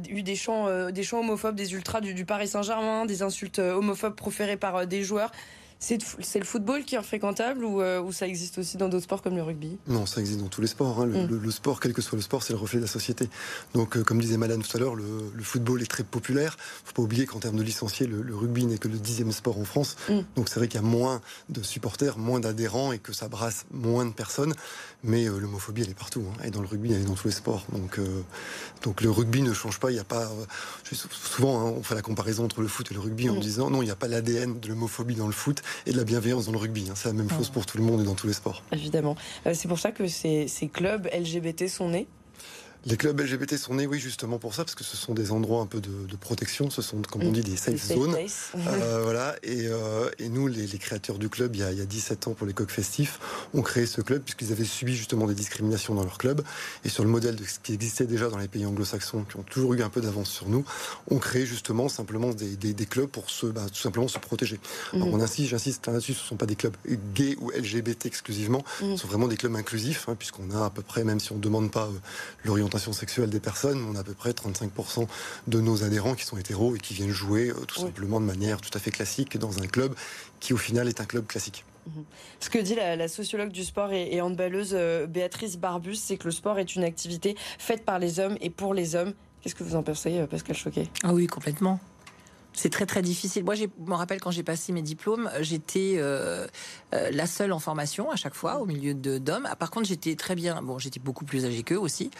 eu 0.08 0.22
des 0.22 0.36
chants, 0.36 0.92
des 0.92 1.04
chants 1.04 1.20
homophobes, 1.20 1.56
des 1.56 1.74
ultras 1.74 2.02
du 2.02 2.26
Paris 2.26 2.48
Saint-Germain, 2.48 3.06
des 3.06 3.24
insultes 3.24 3.60
homophobes 3.60 4.16
proférées 4.16 4.58
par 4.58 4.86
des 4.86 5.04
joueurs. 5.04 5.32
C'est 5.80 6.40
le 6.40 6.46
football 6.46 6.84
qui 6.84 6.96
est 6.96 7.04
fréquentable 7.04 7.64
euh, 7.64 8.02
ou, 8.02 8.12
ça 8.12 8.28
existe 8.28 8.58
aussi 8.58 8.78
dans 8.78 8.88
d'autres 8.88 9.04
sports 9.04 9.22
comme 9.22 9.36
le 9.36 9.44
rugby? 9.44 9.78
Non, 9.88 10.06
ça 10.06 10.22
existe 10.22 10.40
dans 10.40 10.48
tous 10.48 10.62
les 10.62 10.68
sports. 10.68 11.02
Hein. 11.02 11.08
Mm. 11.08 11.28
Le, 11.28 11.52
sport, 11.52 11.80
quel 11.80 11.94
que 11.94 12.02
soit 12.02 12.16
le 12.16 12.22
sport, 12.22 12.44
c'est 12.44 12.54
le 12.54 12.60
reflet 12.60 12.80
de 12.80 12.86
la 12.86 12.90
société. 12.90 13.30
Donc, 13.74 13.98
euh, 13.98 14.04
comme 14.04 14.20
disait 14.20 14.38
Madame 14.38 14.64
tout 14.64 14.76
à 14.76 14.80
l'heure, 14.80 14.96
le, 14.96 15.06
football 15.42 15.82
est 15.82 15.86
très 15.88 16.04
populaire. 16.04 16.58
Il 16.58 16.84
ne 16.84 16.88
faut 16.88 16.94
pas 16.94 17.02
oublier 17.02 17.26
qu'en 17.26 17.40
termes 17.40 17.58
de 17.58 17.64
licenciés, 17.64 18.08
le, 18.08 18.36
rugby 18.36 18.66
n'est 18.66 18.78
que 18.78 18.88
le 18.88 18.98
dixième 18.98 19.32
sport 19.32 19.60
en 19.60 19.66
France. 19.66 19.98
Mm. 20.10 20.20
Donc, 20.36 20.50
c'est 20.50 20.60
vrai 20.60 20.68
qu'il 20.68 20.82
y 20.82 20.84
a 20.84 20.88
moins 20.88 21.22
de 21.50 21.62
supporters, 21.62 22.18
moins 22.18 22.40
d'adhérents 22.40 22.92
et 22.92 23.00
que 23.00 23.14
ça 23.14 23.28
brasse 23.28 23.66
moins 23.72 24.06
de 24.06 24.14
personnes. 24.14 24.54
Mais 25.04 25.26
euh, 25.28 25.38
l'homophobie, 25.38 25.84
elle 25.84 25.90
est 25.90 25.94
partout. 25.94 26.24
Hein. 26.28 26.44
Et 26.46 26.52
dans 26.52 26.62
le 26.62 26.68
rugby, 26.68 26.94
elle 26.94 27.02
est 27.02 27.06
dans 27.06 27.16
tous 27.16 27.28
les 27.28 27.34
sports. 27.34 27.66
Donc, 27.74 28.00
donc 28.82 29.02
le 29.02 29.12
rugby 29.12 29.42
ne 29.42 29.54
change 29.54 29.80
pas. 29.80 29.92
Il 29.92 29.96
n'y 29.96 30.00
a 30.00 30.06
pas. 30.06 30.32
souvent, 31.12 31.60
hein, 31.60 31.74
on 31.78 31.84
fait 31.84 31.96
la 31.96 32.02
comparaison 32.02 32.46
entre 32.46 32.62
le 32.62 32.68
foot 32.68 32.90
et 32.90 32.94
le 32.94 33.00
rugby 33.02 33.30
en 33.30 33.36
mm. 33.36 33.40
disant 33.40 33.70
non, 33.70 33.82
il 33.82 33.86
n'y 33.86 33.92
a 33.92 33.96
pas 33.96 34.08
l'ADN 34.08 34.60
de 34.60 34.68
l'homophobie 34.68 35.16
dans 35.16 35.28
le 35.28 35.34
foot 35.34 35.62
et 35.86 35.92
de 35.92 35.98
la 35.98 36.04
bienveillance 36.04 36.46
dans 36.46 36.52
le 36.52 36.58
rugby. 36.58 36.88
Hein. 36.90 36.94
C'est 36.96 37.10
la 37.10 37.14
même 37.14 37.30
chose 37.30 37.50
pour 37.50 37.66
tout 37.66 37.78
le 37.78 37.84
monde 37.84 38.02
et 38.02 38.06
dans 38.06 38.16
tous 38.16 38.28
les 38.28 38.34
sports. 38.34 38.64
Évidemment. 38.72 39.16
Euh, 39.46 39.54
c'est 39.54 39.68
pour 39.68 39.80
ça 39.80 39.92
que 39.92 40.08
ces, 40.08 40.48
ces 40.48 40.68
clubs 40.68 41.08
LGBT 41.14 41.68
sont 41.68 41.90
nés 41.90 42.08
les 42.88 42.98
clubs 42.98 43.20
LGBT 43.20 43.58
sont 43.58 43.74
nés, 43.74 43.88
oui, 43.88 44.00
justement 44.00 44.38
pour 44.38 44.54
ça, 44.54 44.64
parce 44.64 44.76
que 44.76 44.84
ce 44.84 44.96
sont 44.96 45.16
des 45.16 45.32
endroits 45.32 45.62
un 45.62 45.66
peu 45.66 45.82
de, 45.82 46.16
protection, 46.16 46.70
ce 46.70 46.82
sont, 46.82 47.02
comme 47.02 47.24
on 47.24 47.32
dit, 47.32 47.42
des 47.42 47.58
safe 47.58 47.84
zones. 47.84 48.16
Euh, 48.16 49.00
voilà, 49.04 49.36
et, 49.44 49.68
euh, 49.68 50.10
et 50.20 50.30
nous, 50.30 50.48
les, 50.48 50.68
créateurs 50.78 51.18
du 51.18 51.30
club, 51.30 51.56
il 51.56 51.62
y, 51.62 51.64
a, 51.64 51.72
il 51.72 51.80
y, 51.80 51.82
a, 51.82 51.86
17 51.86 52.28
ans 52.28 52.34
pour 52.34 52.46
les 52.46 52.54
coqs 52.54 52.70
festifs, 52.70 53.20
ont 53.54 53.64
créé 53.64 53.86
ce 53.88 54.02
club 54.02 54.22
puisqu'ils 54.22 54.52
avaient 54.52 54.66
subi 54.66 54.96
justement 54.96 55.26
des 55.26 55.34
discriminations 55.34 55.96
dans 55.96 56.04
leur 56.04 56.18
club. 56.18 56.44
Et 56.84 56.90
sur 56.90 57.04
le 57.04 57.10
modèle 57.10 57.36
de 57.36 57.44
ce 57.44 57.60
qui 57.60 57.74
existait 57.74 58.06
déjà 58.06 58.30
dans 58.30 58.38
les 58.38 58.48
pays 58.48 58.66
anglo-saxons, 58.66 59.24
qui 59.24 59.38
ont 59.38 59.44
toujours 59.44 59.74
eu 59.74 59.82
un 59.82 59.90
peu 59.90 60.02
d'avance 60.02 60.30
sur 60.30 60.48
nous, 60.48 60.64
ont 61.10 61.18
créé 61.18 61.46
justement 61.46 61.90
simplement 61.90 62.34
des, 62.34 62.56
des, 62.56 62.86
clubs 62.86 63.10
pour 63.10 63.32
se, 63.32 63.48
bah, 63.48 63.66
tout 63.68 63.82
simplement 63.82 64.08
se 64.08 64.20
protéger. 64.20 64.60
Alors 64.94 65.08
mhm. 65.08 65.16
on 65.16 65.22
insiste, 65.22 65.50
j'insiste 65.50 65.88
là-dessus, 65.88 66.14
ce 66.14 66.24
ne 66.24 66.28
sont 66.28 66.38
pas 66.38 66.46
des 66.46 66.56
clubs 66.56 66.76
gays 67.16 67.36
ou 67.40 67.50
LGBT 67.50 68.06
exclusivement, 68.06 68.64
mhm. 68.82 68.96
ce 68.96 69.02
sont 69.02 69.08
vraiment 69.08 69.28
des 69.28 69.38
clubs 69.38 69.56
inclusifs, 69.56 70.08
hein, 70.08 70.16
puisqu'on 70.18 70.52
a 70.52 70.66
à 70.66 70.70
peu 70.70 70.82
près, 70.82 71.04
même 71.04 71.20
si 71.20 71.32
on 71.32 71.38
ne 71.38 71.42
demande 71.42 71.72
pas 71.72 71.86
euh, 71.86 72.00
l'orientation 72.44 72.75
sexuelle 72.80 73.30
des 73.30 73.40
personnes, 73.40 73.84
on 73.90 73.96
a 73.96 74.00
à 74.00 74.04
peu 74.04 74.14
près 74.14 74.32
35% 74.32 75.08
de 75.48 75.60
nos 75.60 75.84
adhérents 75.84 76.16
qui 76.16 76.26
sont 76.26 76.38
hétéros 76.38 76.76
et 76.76 76.80
qui 76.80 76.94
viennent 76.94 77.12
jouer 77.12 77.50
euh, 77.50 77.66
tout 77.68 77.80
simplement 77.80 78.20
de 78.20 78.26
manière 78.26 78.62
tout 78.62 78.76
à 78.76 78.80
fait 78.80 78.92
classique 78.92 79.38
dans 79.38 79.60
un 79.60 79.68
club 79.68 79.96
qui 80.40 80.54
au 80.54 80.58
final 80.58 80.88
est 80.88 81.02
un 81.02 81.06
club 81.06 81.26
classique. 81.26 81.66
Mhm. 81.88 82.04
Ce 82.40 82.50
que 82.50 82.58
dit 82.58 82.76
la, 82.76 83.08
sociologue 83.08 83.52
du 83.52 83.64
sport 83.64 83.92
et, 83.92 84.22
handballeuse 84.22 84.72
euh, 84.74 85.08
Béatrice 85.08 85.58
Barbus, 85.58 85.96
c'est 85.96 86.18
que 86.18 86.26
le 86.26 86.32
sport 86.32 86.60
est 86.60 86.76
une 86.76 86.84
activité 86.84 87.36
faite 87.60 87.86
par 87.86 88.00
les 88.00 88.20
hommes 88.20 88.38
et 88.42 88.50
pour 88.50 88.74
les 88.74 88.96
hommes. 88.96 89.14
Qu'est-ce 89.42 89.56
que 89.56 89.64
vous 89.64 89.76
en 89.76 89.84
pensez, 89.84 90.18
euh, 90.18 90.28
Pascal 90.28 90.56
Choquet? 90.56 90.88
Ah 91.04 91.14
oui, 91.14 91.28
complètement. 91.28 91.80
C'est 92.56 92.70
très 92.70 92.86
très 92.86 93.02
difficile. 93.02 93.44
Moi, 93.44 93.56
je 93.56 93.66
me 93.86 93.94
rappelle 93.94 94.22
quand 94.22 94.32
j'ai 94.32 94.44
passé 94.44 94.72
mes 94.72 94.82
diplômes, 94.82 95.30
j'étais 95.42 95.96
euh, 95.98 96.48
euh, 96.94 97.12
la 97.12 97.28
seule 97.28 97.52
en 97.52 97.60
formation 97.60 98.10
à 98.12 98.16
chaque 98.16 98.34
fois 98.34 98.60
au 98.60 98.66
milieu 98.66 98.94
d'hommes. 98.94 99.48
Ah, 99.50 99.56
par 99.56 99.72
contre, 99.72 99.88
j'étais 99.88 100.16
très 100.16 100.36
bien. 100.36 100.62
Bon, 100.62 100.80
j'étais 100.80 101.00
beaucoup 101.00 101.26
plus 101.26 101.46
âgée 101.46 101.64
qu'eux 101.64 101.78
aussi, 101.78 102.12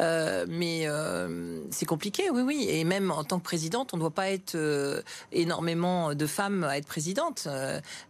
euh, 0.00 0.46
mais 0.48 0.86
c'est 1.70 1.86
compliqué, 1.86 2.30
oui, 2.30 2.42
oui. 2.42 2.66
Et 2.68 2.84
même 2.84 3.10
en 3.10 3.24
tant 3.24 3.38
que 3.38 3.44
présidente, 3.44 3.94
on 3.94 3.96
ne 3.96 4.00
doit 4.00 4.10
pas 4.10 4.30
être 4.30 4.56
énormément 5.32 6.14
de 6.14 6.26
femmes 6.26 6.64
à 6.64 6.76
être 6.78 6.86
présidente. 6.86 7.48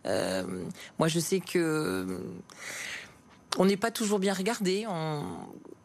moi, 0.05 1.09
je 1.09 1.19
sais 1.19 1.41
que 1.41 2.21
on 3.59 3.67
n'est 3.67 3.77
pas 3.77 3.91
toujours 3.91 4.19
bien 4.19 4.33
regardé. 4.33 4.87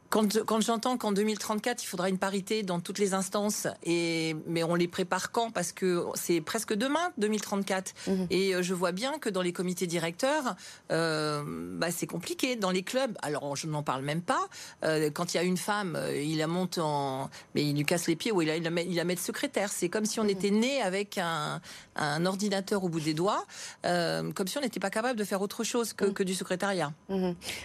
Quand, 0.10 0.44
quand 0.44 0.62
j'entends 0.62 0.98
qu'en 0.98 1.12
2034, 1.12 1.84
il 1.84 1.86
faudra 1.86 2.10
une 2.10 2.18
parité 2.18 2.64
dans 2.64 2.80
toutes 2.80 2.98
les 2.98 3.14
instances, 3.14 3.68
et, 3.84 4.36
mais 4.48 4.64
on 4.64 4.76
les 4.76 4.88
prépare 4.88 5.32
quand? 5.32 5.52
Parce 5.52 5.72
que 5.72 6.06
c'est 6.16 6.42
presque 6.42 6.74
demain, 6.74 7.12
2034. 7.18 7.94
Mhm. 8.08 8.28
Et 8.30 8.56
euh, 8.56 8.62
je 8.64 8.74
vois 8.74 8.92
bien 8.92 9.20
que 9.20 9.30
dans 9.30 9.42
les 9.42 9.54
comités 9.54 9.88
directeurs, 9.88 10.56
euh, 10.92 11.44
bah, 11.46 11.92
c'est 11.92 12.08
compliqué. 12.08 12.56
Dans 12.56 12.72
les 12.72 12.82
clubs, 12.82 13.16
alors 13.22 13.56
je 13.56 13.68
n'en 13.68 13.84
parle 13.84 14.02
même 14.04 14.22
pas. 14.22 14.48
Euh, 14.84 15.12
quand 15.12 15.34
il 15.34 15.38
y 15.38 15.40
a 15.40 15.44
une 15.44 15.58
femme, 15.58 15.98
il 16.16 16.38
la 16.38 16.48
monte 16.48 16.80
en... 16.80 17.30
Mais 17.54 17.64
il 17.64 17.76
lui 17.76 17.86
casse 17.86 18.08
les 18.08 18.16
pieds 18.16 18.32
ou 18.32 18.42
il 18.42 18.48
la, 18.48 18.58
il 18.58 18.70
met, 18.70 18.86
il 18.86 18.96
la 18.96 19.04
met 19.04 19.16
de 19.16 19.20
secrétaire. 19.20 19.72
C'est 19.72 19.90
comme 19.90 20.06
si 20.06 20.20
on 20.20 20.24
mhm. 20.24 20.30
était 20.30 20.52
né 20.52 20.82
avec 20.82 21.18
un, 21.20 21.62
un, 21.96 22.26
ordinateur 22.26 22.84
au 22.84 22.90
bout 22.90 23.00
des 23.00 23.14
doigts, 23.14 23.46
euh, 23.86 24.32
comme 24.32 24.48
si 24.48 24.58
on 24.58 24.62
n'était 24.62 24.80
pas 24.80 24.90
capable 24.90 25.20
de 25.20 25.24
faire 25.24 25.42
autre 25.42 25.64
chose 25.64 25.94
que, 25.94 26.06
mhm. 26.06 26.14
que 26.14 26.24
du 26.24 26.34
secrétariat. 26.34 26.92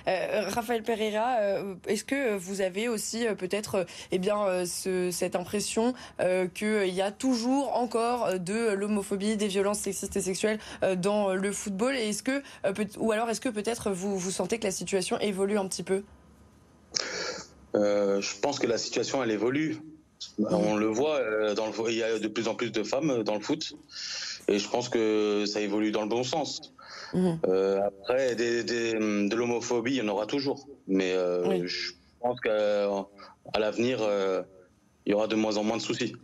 Raphaël 0.06 0.82
Pereira, 0.82 1.36
est-ce 1.86 2.04
que 2.04 2.33
vous 2.36 2.60
avez 2.60 2.88
aussi 2.88 3.26
euh, 3.26 3.34
peut-être 3.34 3.74
euh, 3.76 3.84
eh 4.10 4.18
bien 4.18 4.46
euh, 4.46 4.64
cette 5.10 5.36
impression 5.36 5.94
qu'il 6.54 6.94
y 6.94 7.02
a 7.02 7.10
toujours 7.10 7.76
encore 7.76 8.38
de 8.38 8.72
l'homophobie, 8.72 9.36
des 9.36 9.48
violences 9.48 9.80
sexistes 9.80 10.16
et 10.16 10.20
sexuelles 10.20 10.58
dans 10.96 11.34
le 11.34 11.52
football. 11.52 11.94
est-ce 11.94 12.22
que 12.22 12.42
ou 12.98 13.12
alors 13.12 13.28
est-ce 13.30 13.40
que 13.40 13.48
peut-être 13.48 13.90
vous 13.90 14.18
vous 14.18 14.30
sentez 14.30 14.58
que 14.58 14.64
la 14.64 14.70
situation 14.70 15.18
évolue 15.20 15.58
un 15.58 15.66
petit 15.66 15.82
peu? 15.82 16.02
Je 17.74 18.40
pense 18.40 18.58
que 18.58 18.66
la 18.66 18.78
situation 18.78 19.22
elle 19.22 19.30
évolue. 19.30 19.78
On 20.38 20.76
le 20.76 20.86
voit, 20.86 21.20
dans 21.54 21.66
le, 21.66 21.72
il 21.90 21.96
y 21.96 22.02
a 22.02 22.18
de 22.18 22.28
plus 22.28 22.48
en 22.48 22.54
plus 22.54 22.72
de 22.72 22.82
femmes 22.82 23.22
dans 23.22 23.34
le 23.34 23.40
foot, 23.40 23.74
et 24.48 24.58
je 24.58 24.68
pense 24.68 24.88
que 24.88 25.44
ça 25.46 25.60
évolue 25.60 25.90
dans 25.90 26.02
le 26.02 26.08
bon 26.08 26.24
sens. 26.24 26.72
Mmh. 27.12 27.34
après, 27.86 28.34
de 28.34 29.34
l'homophobie, 29.34 29.92
il 29.92 29.96
y 29.96 30.02
en 30.02 30.08
aura 30.08 30.26
toujours, 30.26 30.68
mais 30.86 31.14
je 31.64 31.66
je 31.66 31.92
pense 32.24 32.40
qu'à 32.40 33.60
l'avenir, 33.60 33.98
euh, 34.00 34.42
il 35.06 35.12
y 35.12 35.14
aura 35.14 35.26
de 35.26 35.36
moins 35.36 35.56
en 35.56 35.64
moins 35.64 35.76
de 35.76 35.82
soucis. 35.82 36.14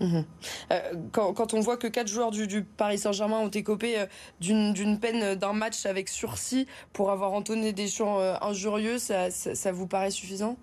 Mhm. 0.00 0.24
Euh, 0.72 0.80
quand, 1.12 1.54
on 1.54 1.60
voit 1.60 1.76
que 1.76 1.86
quatre 1.86 2.08
joueurs 2.08 2.32
du, 2.32 2.64
Paris 2.64 2.98
Saint-Germain 2.98 3.38
ont 3.38 3.48
écopé 3.48 4.00
euh, 4.00 4.06
d'une 4.40 4.98
peine 4.98 5.36
d'un 5.36 5.52
match 5.52 5.86
avec 5.86 6.08
sursis 6.08 6.66
pour 6.92 7.12
avoir 7.12 7.32
entonné 7.32 7.72
des 7.72 7.86
chants 7.86 8.18
injurieux, 8.42 8.98
ça, 8.98 9.28
vous 9.72 9.86
paraît 9.86 10.10
suffisant? 10.10 10.56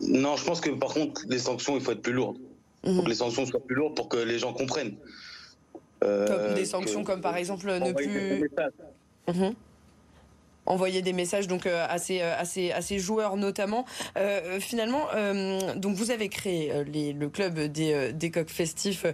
Non, 0.00 0.36
je 0.36 0.44
pense 0.44 0.62
que 0.62 0.70
par 0.70 0.94
contre, 0.94 1.22
les 1.28 1.38
sanctions, 1.38 1.76
il 1.76 1.82
faut 1.82 1.92
être 1.92 2.02
plus 2.02 2.14
lourdes. 2.14 2.38
Mhm. 2.84 3.04
que 3.04 3.08
les 3.08 3.14
sanctions 3.14 3.46
soient 3.46 3.64
plus 3.64 3.76
lourdes 3.76 3.94
pour 3.94 4.08
que 4.08 4.16
les 4.16 4.40
gens 4.40 4.52
comprennent. 4.52 4.96
comme 6.00 6.54
des 6.54 6.64
sanctions 6.64 7.04
comme 7.04 7.20
par 7.20 7.36
exemple 7.36 7.66
ne 7.66 7.92
plus 7.92 8.48
envoyer 10.66 11.02
des 11.02 11.12
messages 11.12 11.48
donc 11.48 11.66
euh, 11.66 11.86
à 11.88 11.98
ces 11.98 12.20
euh, 12.20 12.38
à 12.38 12.44
ces, 12.44 12.72
à 12.72 12.82
ces 12.82 12.98
joueurs 12.98 13.36
notamment. 13.36 13.84
Euh, 14.16 14.60
finalement 14.60 15.06
donc 15.76 15.96
vous 15.96 16.10
avez 16.10 16.28
créé 16.28 16.72
les, 16.84 17.12
le 17.12 17.28
club 17.28 17.58
des, 17.58 18.12
des 18.12 18.30
coqs 18.30 18.50
festifs 18.50 19.06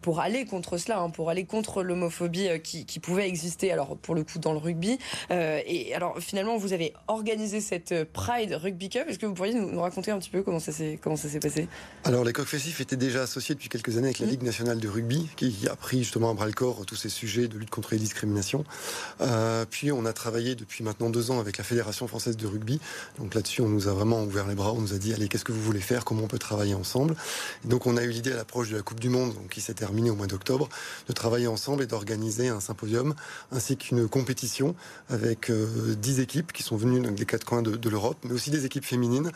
pour 0.00 0.20
aller 0.20 0.44
contre 0.44 0.78
cela 0.78 1.00
hein, 1.00 1.10
pour 1.10 1.30
aller 1.30 1.44
contre 1.44 1.82
l'homophobie 1.82 2.48
qui, 2.62 2.84
qui 2.86 3.00
pouvait 3.00 3.28
exister 3.28 3.72
alors 3.72 3.96
pour 3.96 4.14
le 4.14 4.24
coup 4.24 4.38
dans 4.38 4.52
le 4.52 4.58
rugby. 4.58 4.98
Et 5.30 5.94
alors 5.94 6.18
finalement 6.18 6.56
vous 6.56 6.72
avez 6.72 6.94
organisé 7.06 7.60
cette 7.60 8.04
Pride 8.12 8.52
Rugby 8.52 8.88
Cup. 8.88 9.04
Est-ce 9.08 9.18
que 9.18 9.26
vous 9.26 9.34
pourriez 9.34 9.54
nous, 9.54 9.80
raconter 9.80 10.10
un 10.10 10.18
petit 10.18 10.30
peu 10.30 10.42
comment 10.42 10.60
ça 10.60 10.72
s'est 10.72 10.98
comment 11.00 11.16
ça 11.16 11.28
s'est 11.28 11.40
passé? 11.40 11.68
Alors 12.04 12.24
les 12.24 12.32
coqs 12.32 12.48
festifs 12.48 12.80
étaient 12.80 12.96
déjà 12.96 13.22
associés 13.22 13.54
depuis 13.54 13.68
quelques 13.68 13.96
années 13.96 14.08
avec 14.08 14.18
la 14.18 14.26
mmh. 14.26 14.30
Ligue 14.30 14.42
nationale 14.42 14.80
de 14.80 14.88
rugby 14.88 15.28
qui 15.36 15.68
a 15.70 15.76
pris 15.76 15.98
justement 15.98 16.30
à 16.30 16.34
bras 16.34 16.46
le 16.46 16.52
corps 16.52 16.84
tous 16.86 16.96
ces 16.96 17.08
sujets 17.08 17.48
de 17.48 17.58
lutte 17.58 17.70
contre 17.70 17.92
les 17.92 17.98
discriminations. 17.98 18.64
Puis 19.70 19.92
on 19.92 20.04
a 20.04 20.12
travaillé 20.12 20.54
depuis 20.54 20.77
maintenant 20.82 21.10
deux 21.10 21.30
ans 21.30 21.40
avec 21.40 21.58
la 21.58 21.64
Fédération 21.64 22.06
française 22.08 22.36
de 22.36 22.46
rugby. 22.46 22.80
Donc 23.18 23.34
là-dessus, 23.34 23.62
on 23.62 23.68
nous 23.68 23.88
a 23.88 23.92
vraiment 23.92 24.22
ouvert 24.22 24.46
les 24.46 24.54
bras. 24.54 24.72
On 24.72 24.80
nous 24.80 24.94
a 24.94 24.98
dit, 24.98 25.12
allez, 25.12 25.28
qu'est-ce 25.28 25.44
que 25.44 25.52
vous 25.52 25.62
voulez 25.62 25.80
faire? 25.80 26.04
Comment 26.04 26.24
on 26.24 26.28
peut 26.28 26.38
travailler 26.38 26.74
ensemble? 26.74 27.16
Et 27.64 27.68
Donc 27.68 27.86
on 27.86 27.96
a 27.96 28.02
eu 28.02 28.10
l'idée 28.10 28.32
à 28.32 28.36
l'approche 28.36 28.70
de 28.70 28.76
la 28.76 28.82
Coupe 28.82 29.00
du 29.00 29.08
Monde, 29.08 29.34
qui 29.50 29.60
s'est 29.60 29.74
terminée 29.74 30.10
au 30.10 30.14
mois 30.14 30.26
d'octobre, 30.26 30.68
de 31.06 31.12
travailler 31.12 31.46
ensemble 31.46 31.82
et 31.82 31.86
d'organiser 31.86 32.48
un 32.48 32.60
symposium 32.60 33.14
ainsi 33.52 33.76
qu'une 33.76 34.08
compétition 34.08 34.74
avec 35.08 35.50
euh, 35.50 35.94
dix 35.96 36.20
équipes 36.20 36.52
qui 36.52 36.62
sont 36.62 36.76
venues 36.76 37.00
des 37.00 37.26
quatre 37.26 37.44
coins 37.44 37.62
de 37.62 37.88
l'Europe, 37.88 38.18
mais 38.24 38.32
aussi 38.32 38.50
des 38.50 38.64
équipes 38.64 38.84
féminines 38.84 39.32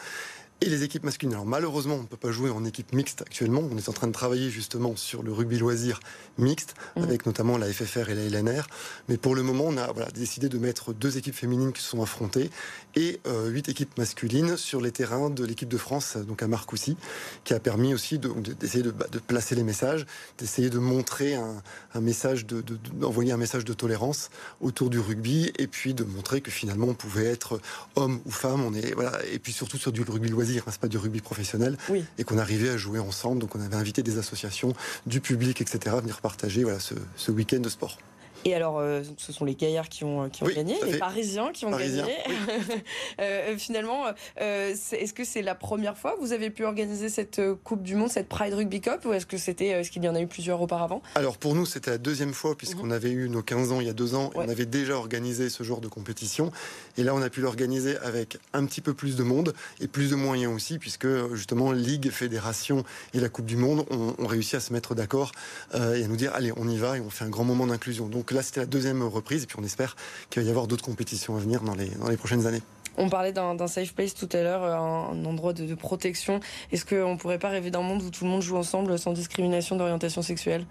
et 0.62 0.68
les 0.68 0.84
équipes 0.84 1.04
masculines. 1.04 1.34
Alors 1.34 1.46
malheureusement, 1.46 1.96
on 1.96 2.02
ne 2.02 2.06
peut 2.06 2.16
pas 2.16 2.30
jouer 2.30 2.50
en 2.50 2.64
équipe 2.64 2.92
mixte 2.92 3.22
actuellement. 3.22 3.62
On 3.70 3.76
est 3.76 3.88
en 3.88 3.92
train 3.92 4.06
de 4.06 4.12
travailler 4.12 4.48
justement 4.48 4.94
sur 4.96 5.22
le 5.22 5.32
rugby 5.32 5.58
loisir 5.58 6.00
mixte, 6.38 6.74
mmh. 6.96 7.02
avec 7.02 7.26
notamment 7.26 7.58
la 7.58 7.66
FFR 7.66 8.10
et 8.10 8.14
la 8.14 8.40
LNR. 8.40 8.66
Mais 9.08 9.16
pour 9.16 9.34
le 9.34 9.42
moment, 9.42 9.64
on 9.66 9.76
a 9.76 9.92
voilà, 9.92 10.10
décidé 10.10 10.48
de 10.48 10.58
mettre 10.58 10.92
deux 10.92 11.18
équipes 11.18 11.34
féminines 11.34 11.72
qui 11.72 11.82
se 11.82 11.88
sont 11.88 12.02
affrontées 12.02 12.50
et 12.94 13.20
euh, 13.26 13.48
huit 13.48 13.68
équipes 13.68 13.96
masculines 13.98 14.56
sur 14.56 14.80
les 14.80 14.92
terrains 14.92 15.30
de 15.30 15.44
l'équipe 15.44 15.68
de 15.68 15.78
France, 15.78 16.16
donc 16.16 16.42
à 16.42 16.46
Marcoussis, 16.48 16.96
qui 17.44 17.54
a 17.54 17.60
permis 17.60 17.94
aussi 17.94 18.18
d'essayer 18.18 18.82
de, 18.82 18.90
de, 18.90 18.96
bah, 18.96 19.06
de, 19.10 19.18
placer 19.18 19.54
les 19.54 19.64
messages, 19.64 20.06
d'essayer 20.38 20.70
de 20.70 20.78
montrer 20.78 21.34
un, 21.34 21.62
un 21.94 22.00
message, 22.00 22.46
d'envoyer 22.46 23.30
de, 23.30 23.34
un 23.34 23.38
message 23.38 23.64
de 23.64 23.72
tolérance 23.72 24.30
autour 24.60 24.90
du 24.90 25.00
rugby, 25.00 25.52
et 25.58 25.66
puis 25.66 25.94
de 25.94 26.04
montrer 26.04 26.40
que 26.40 26.50
finalement 26.50 26.88
on 26.88 26.94
pouvait 26.94 27.26
être 27.26 27.60
homme 27.96 28.20
ou 28.26 28.30
femme. 28.30 28.62
On 28.64 28.74
est 28.74 28.94
voilà, 28.94 29.18
et 29.32 29.38
puis 29.38 29.52
surtout 29.52 29.78
sur 29.78 29.92
du 29.92 30.02
rugby 30.02 30.28
loisir 30.28 30.51
Hein, 30.60 30.70
c'est 30.70 30.80
pas 30.80 30.88
du 30.88 30.98
rugby 30.98 31.20
professionnel, 31.20 31.76
et 32.18 32.24
qu'on 32.24 32.38
arrivait 32.38 32.70
à 32.70 32.76
jouer 32.76 32.98
ensemble. 32.98 33.40
Donc 33.40 33.54
on 33.54 33.60
avait 33.60 33.76
invité 33.76 34.02
des 34.02 34.18
associations, 34.18 34.74
du 35.06 35.20
public, 35.20 35.60
etc., 35.60 35.96
à 35.96 36.00
venir 36.00 36.20
partager 36.20 36.62
voilà, 36.62 36.80
ce, 36.80 36.94
ce 37.16 37.30
week-end 37.32 37.60
de 37.60 37.68
sport. 37.68 37.98
Et 38.44 38.54
alors, 38.54 38.78
euh, 38.78 39.02
ce 39.16 39.32
sont 39.32 39.44
les 39.44 39.54
gaillards 39.54 39.88
qui 39.88 40.04
ont, 40.04 40.28
qui 40.28 40.42
ont 40.42 40.48
gagné, 40.48 40.76
les 40.84 40.98
Parisiens 40.98 41.52
qui 41.52 41.64
ont 41.64 41.70
gagné. 41.70 42.02
euh, 43.20 43.56
finalement, 43.56 44.04
euh, 44.40 44.74
est-ce 44.92 45.12
que 45.12 45.24
c'est 45.24 45.42
la 45.42 45.54
première 45.54 45.96
fois 45.96 46.14
que 46.16 46.20
vous 46.20 46.32
avez 46.32 46.50
pu 46.50 46.64
organiser 46.64 47.08
cette 47.08 47.38
euh, 47.38 47.54
Coupe 47.62 47.82
du 47.82 47.94
Monde, 47.94 48.10
cette 48.10 48.28
Pride 48.28 48.54
Rugby 48.54 48.80
Cup, 48.80 49.04
ou 49.04 49.12
est-ce 49.12 49.26
que 49.26 49.36
c'était, 49.36 49.68
est-ce 49.68 49.90
qu'il 49.90 50.02
y 50.04 50.08
en 50.08 50.14
a 50.14 50.20
eu 50.20 50.26
plusieurs 50.26 50.60
auparavant? 50.60 51.02
Alors 51.14 51.38
pour 51.38 51.54
nous, 51.54 51.66
c'était 51.66 51.90
la 51.90 51.98
deuxième 51.98 52.32
fois 52.32 52.56
puisqu'on 52.56 52.86
mhm. 52.86 52.92
avait 52.92 53.10
eu 53.10 53.28
nos 53.28 53.42
15 53.42 53.72
ans 53.72 53.80
il 53.80 53.86
y 53.86 53.90
a 53.90 53.94
deux 53.94 54.14
ans, 54.14 54.30
et 54.34 54.38
on 54.38 54.48
avait 54.48 54.66
déjà 54.66 54.96
organisé 54.96 55.48
ce 55.48 55.62
genre 55.62 55.80
de 55.80 55.88
compétition, 55.88 56.50
et 56.96 57.04
là 57.04 57.14
on 57.14 57.22
a 57.22 57.30
pu 57.30 57.40
l'organiser 57.40 57.96
avec 57.98 58.38
un 58.52 58.64
petit 58.66 58.80
peu 58.80 58.94
plus 58.94 59.16
de 59.16 59.22
monde 59.22 59.54
et 59.80 59.88
plus 59.88 60.10
de 60.10 60.16
moyens 60.16 60.54
aussi, 60.54 60.78
puisque 60.78 61.06
justement 61.34 61.72
Ligue, 61.72 62.10
Fédération 62.10 62.84
et 63.14 63.20
la 63.20 63.28
Coupe 63.28 63.46
du 63.46 63.56
Monde 63.56 63.84
ont, 63.90 64.14
ont 64.18 64.26
réussi 64.26 64.56
à 64.56 64.60
se 64.60 64.72
mettre 64.72 64.94
d'accord 64.94 65.32
euh, 65.74 65.94
et 65.94 66.04
à 66.04 66.08
nous 66.08 66.16
dire 66.16 66.32
allez, 66.34 66.52
on 66.56 66.68
y 66.68 66.76
va 66.76 66.96
et 66.96 67.00
on 67.00 67.10
fait 67.10 67.24
un 67.24 67.28
grand 67.28 67.44
moment 67.44 67.66
d'inclusion. 67.66 68.08
Donc 68.08 68.31
là, 68.32 68.42
c'était 68.42 68.60
la 68.60 68.66
deuxième 68.66 69.02
reprise, 69.02 69.44
et 69.44 69.46
puis 69.46 69.56
on 69.60 69.64
espère 69.64 69.96
qu'il 70.30 70.42
va 70.42 70.46
y 70.46 70.50
avoir 70.50 70.66
d'autres 70.66 70.84
compétitions 70.84 71.36
à 71.36 71.40
venir 71.40 71.62
dans 71.62 71.74
les, 71.74 71.88
dans 71.88 72.08
les 72.08 72.16
prochaines 72.16 72.46
années. 72.46 72.62
On 72.98 73.08
parlait 73.08 73.32
d'un 73.32 73.66
safe 73.68 73.94
place 73.94 74.14
tout 74.14 74.28
à 74.32 74.42
l'heure, 74.42 74.64
un 74.64 75.24
endroit 75.24 75.52
de, 75.52 75.64
de 75.64 75.74
protection. 75.74 76.40
Est-ce 76.72 76.84
qu'on 76.84 77.12
ne 77.12 77.18
pourrait 77.18 77.38
pas 77.38 77.48
rêver 77.48 77.70
d'un 77.70 77.80
monde 77.80 78.02
où 78.02 78.10
tout 78.10 78.24
le 78.24 78.30
monde 78.30 78.42
joue 78.42 78.56
ensemble 78.56 78.98
sans 78.98 79.12
discrimination 79.12 79.76
d'orientation 79.76 80.20
sexuelle? 80.20 80.66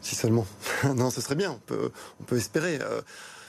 Si 0.00 0.14
seulement. 0.14 0.46
non, 0.96 1.10
ce 1.10 1.20
serait 1.20 1.34
bien. 1.34 1.52
On 1.52 1.60
peut, 1.66 1.90
on 2.20 2.24
peut 2.24 2.36
espérer. 2.36 2.78
Euh, 2.80 3.02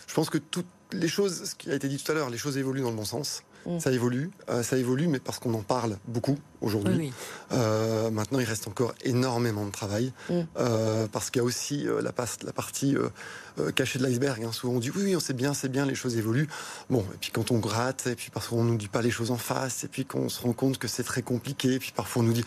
je 0.08 0.14
pense 0.14 0.30
que 0.30 0.38
toutes 0.38 0.68
les 0.92 1.08
choses, 1.08 1.52
ce 1.52 1.56
qui 1.56 1.72
a 1.72 1.76
été 1.76 1.88
dit 1.88 1.98
tout 1.98 2.12
à 2.12 2.16
l'heure, 2.16 2.30
les 2.30 2.38
choses 2.38 2.58
évoluent 2.58 2.82
dans 2.82 2.90
le 2.90 2.96
bon 2.96 3.06
sens. 3.06 3.44
Mm. 3.68 3.80
Ça 3.80 3.92
évolue, 3.92 4.32
euh, 4.50 4.64
ça 4.64 4.78
évolue, 4.78 5.08
mais 5.08 5.20
parce 5.20 5.40
qu'on 5.40 5.54
en 5.54 5.62
parle 5.62 5.98
beaucoup 6.08 6.38
aujourd'hui. 6.62 7.12
Euh, 7.52 8.10
maintenant, 8.10 8.40
il 8.40 8.46
reste 8.46 8.68
encore 8.68 8.94
énormément 9.04 9.66
de 9.66 9.72
travail, 9.72 10.14
mm. 10.30 10.40
euh, 10.58 11.08
parce 11.12 11.30
qu'il 11.30 11.42
y 11.42 11.44
a 11.44 11.46
aussi 11.46 11.84
la, 11.84 12.14
la, 12.44 12.54
partie 12.54 12.96
cachée 13.76 14.00
de 14.00 14.04
l'iceberg. 14.04 14.44
Hein. 14.44 14.52
Souvent, 14.52 14.74
on 14.74 14.80
dit 14.80 14.92
oui, 14.92 15.16
on 15.16 15.20
sait 15.20 15.34
bien, 15.34 15.54
c'est 15.54 15.70
bien, 15.70 15.86
les 15.86 15.96
choses 15.96 16.18
évoluent. 16.18 16.48
Bon, 16.90 17.02
et 17.14 17.18
puis 17.20 17.32
quand 17.32 17.52
on 17.52 17.60
gratte, 17.60 18.08
et 18.08 18.16
puis 18.16 18.30
parfois 18.30 18.60
on 18.60 18.64
nous 18.64 18.78
dit 18.78 18.88
pas 18.88 19.02
les 19.02 19.12
choses 19.12 19.32
en 19.32 19.38
face, 19.38 19.84
et 19.84 19.88
puis 19.88 20.06
qu'on 20.06 20.30
se 20.30 20.42
rend 20.42 20.54
compte 20.54 20.78
que 20.78 20.88
c'est 20.88 21.04
très 21.04 21.22
compliqué, 21.22 21.74
et 21.74 21.80
puis 21.80 21.92
parfois 21.96 22.24
on 22.24 22.26
nous 22.26 22.34
dit 22.34 22.46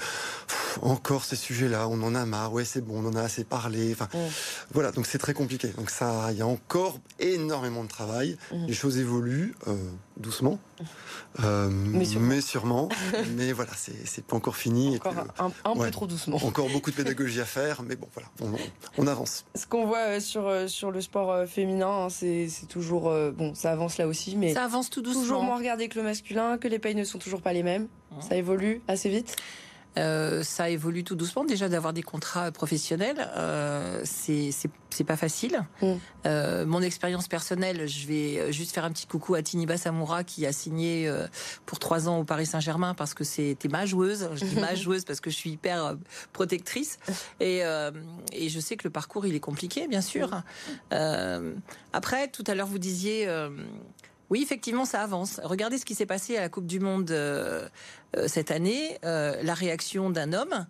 encore 0.83 1.25
ces 1.25 1.37
sujets-là, 1.37 1.89
on 1.89 2.03
en 2.03 2.15
a 2.15 2.25
marre, 2.27 2.53
ouais, 2.53 2.65
c'est 2.65 2.81
bon, 2.81 3.05
on 3.05 3.09
en 3.09 3.17
a 3.17 3.23
assez 3.23 3.45
parlé. 3.45 3.93
Enfin, 3.93 4.09
mm. 4.13 4.31
voilà, 4.73 4.93
donc 4.93 5.07
c'est 5.07 5.19
très 5.19 5.35
compliqué. 5.35 5.69
Donc 5.69 5.91
ça, 5.91 6.29
il 6.33 6.39
y 6.39 6.43
a 6.43 6.47
encore 6.47 6.99
énormément 7.19 7.85
de 7.85 7.89
travail. 7.89 8.37
Les 8.53 8.75
choses 8.75 8.99
évoluent 8.99 9.55
doucement. 10.17 10.59
Euh, 11.45 11.71
mais 11.71 12.41
sûrement. 12.41 12.89
mais 13.37 13.53
voilà, 13.53 13.71
c'est 13.77 14.25
pas 14.25 14.35
encore 14.35 14.57
fini. 14.57 14.97
Encore 14.97 15.53
un, 15.65 15.77
peu 15.77 15.91
trop 15.93 16.09
doucement. 16.09 16.37
Encore 16.45 16.69
beaucoup 16.69 16.91
de 16.91 16.97
pédagogie 16.97 17.41
à 17.41 17.45
faire, 17.45 17.83
mais 17.83 17.95
bon, 17.95 18.09
voilà, 18.13 18.29
on, 18.99 19.07
avance. 19.07 19.45
Ce 19.55 19.65
qu'on 19.65 19.87
voit 19.87 19.99
euh, 19.99 20.21
sur, 20.21 20.49
euh, 20.49 20.67
sur 20.67 20.91
le 20.91 21.00
sport 21.01 21.47
féminin, 21.47 22.05
hein, 22.05 22.09
c'est 22.09 22.49
toujours. 22.69 23.13
bon, 23.33 23.55
ça 23.55 23.73
avance 23.73 23.99
là 23.99 24.07
aussi, 24.07 24.37
mais. 24.37 24.55
Ça 24.55 24.65
avance 24.65 24.91
tout 24.91 25.03
doucement. 25.03 25.23
Toujours 25.23 25.43
moins 25.43 25.57
regardé 25.59 25.89
que 25.89 25.99
le 25.99 26.05
masculin, 26.05 26.59
que 26.59 26.69
les 26.69 26.79
payes 26.79 26.95
ne 26.95 27.05
sont 27.05 27.19
toujours 27.19 27.43
pas 27.43 27.53
les 27.53 27.63
mêmes. 27.63 27.89
Ça 28.21 28.37
évolue 28.37 28.83
assez 28.89 29.09
vite. 29.09 29.37
Euh, 29.99 30.43
ça 30.43 30.71
évolue 30.71 31.05
tout 31.05 31.17
doucement. 31.17 31.45
Déjà 31.45 31.69
d'avoir 31.69 31.93
des 31.93 32.03
contrats 32.03 32.53
professionnels, 32.53 33.29
euh, 33.37 34.01
c'est 34.05 35.05
pas 35.05 35.17
facile. 35.17 35.65
Mm. 35.83 35.93
Euh, 36.27 36.67
mon 36.67 36.83
expérience 36.83 37.29
personnelle, 37.29 37.89
je 37.89 38.07
vais 38.07 38.53
juste 38.53 38.73
faire 38.73 38.85
un 38.85 38.91
petit 38.91 39.07
coucou 39.07 39.35
à 39.35 39.43
Tiniba 39.43 39.77
Samoura 39.77 40.25
qui 40.25 40.47
a 40.47 40.53
signé 40.53 41.09
euh, 41.09 41.27
pour 41.67 41.79
trois 41.79 42.09
ans 42.09 42.19
au 42.19 42.25
Paris 42.25 42.47
Saint-Germain 42.47 42.95
parce 42.95 43.15
que 43.15 43.25
c'était 43.25 43.69
ma 43.69 43.87
joueuse. 43.87 44.29
Je 44.35 44.45
dis 44.45 44.57
ma 44.57 44.75
joueuse 44.77 45.05
parce 45.05 45.21
que 45.21 45.31
je 45.31 45.37
suis 45.37 45.51
hyper 45.51 45.85
euh, 45.85 45.95
protectrice 46.33 46.99
et, 47.41 47.63
et 48.33 48.49
je 48.49 48.61
sais 48.61 48.77
que 48.77 48.85
le 48.85 48.91
parcours 48.91 49.27
il 49.27 49.35
est 49.35 49.41
compliqué, 49.41 49.89
bien 49.89 50.01
sûr. 50.01 50.43
Mm. 50.93 51.55
après, 51.93 52.29
tout 52.29 52.45
à 52.47 52.55
l'heure 52.55 52.67
vous 52.67 52.79
disiez 52.79 53.29
Oui, 54.31 54.43
effectivement, 54.43 54.85
ça 54.85 55.03
avance. 55.03 55.41
Regardez 55.43 55.79
ce 55.79 55.85
qui 55.85 55.95
s'est 55.95 56.07
passé 56.07 56.37
à 56.37 56.41
la 56.41 56.49
Coupe 56.49 56.67
du 56.67 56.81
Monde 56.81 57.15
cette 58.27 58.51
année, 58.51 58.99
la 59.03 59.55
réaction 59.55 60.11
d'un 60.11 60.33
homme. 60.33 60.67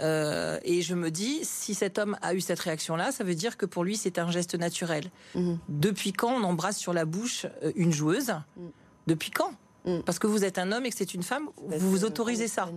et 0.00 0.82
je 0.82 0.94
me 0.94 1.10
dis, 1.10 1.40
si 1.42 1.74
cet 1.74 1.98
homme 1.98 2.16
a 2.22 2.34
eu 2.34 2.40
cette 2.40 2.60
réaction-là, 2.60 3.10
ça 3.12 3.24
veut 3.24 3.34
dire 3.34 3.56
que 3.56 3.66
pour 3.66 3.82
lui, 3.82 3.96
c'est 3.96 4.18
un 4.18 4.30
geste 4.30 4.54
naturel. 4.54 5.10
Mhm. 5.34 5.58
Depuis 5.68 6.12
quand 6.12 6.32
on 6.32 6.44
embrasse 6.44 6.78
sur 6.78 6.92
la 6.92 7.04
bouche 7.04 7.46
une 7.76 7.92
joueuse? 7.92 8.34
Mhm. 8.56 8.70
Depuis 9.06 9.30
quand? 9.30 9.52
Mhm. 9.86 10.02
Parce 10.02 10.18
que 10.18 10.26
vous 10.26 10.44
êtes 10.44 10.58
un 10.58 10.70
homme 10.72 10.84
et 10.84 10.90
que 10.90 10.96
c'est 10.96 11.14
une 11.14 11.22
femme, 11.22 11.48
vous 11.56 11.90
vous 11.90 12.04
autorisez 12.04 12.48
ça 12.48 12.68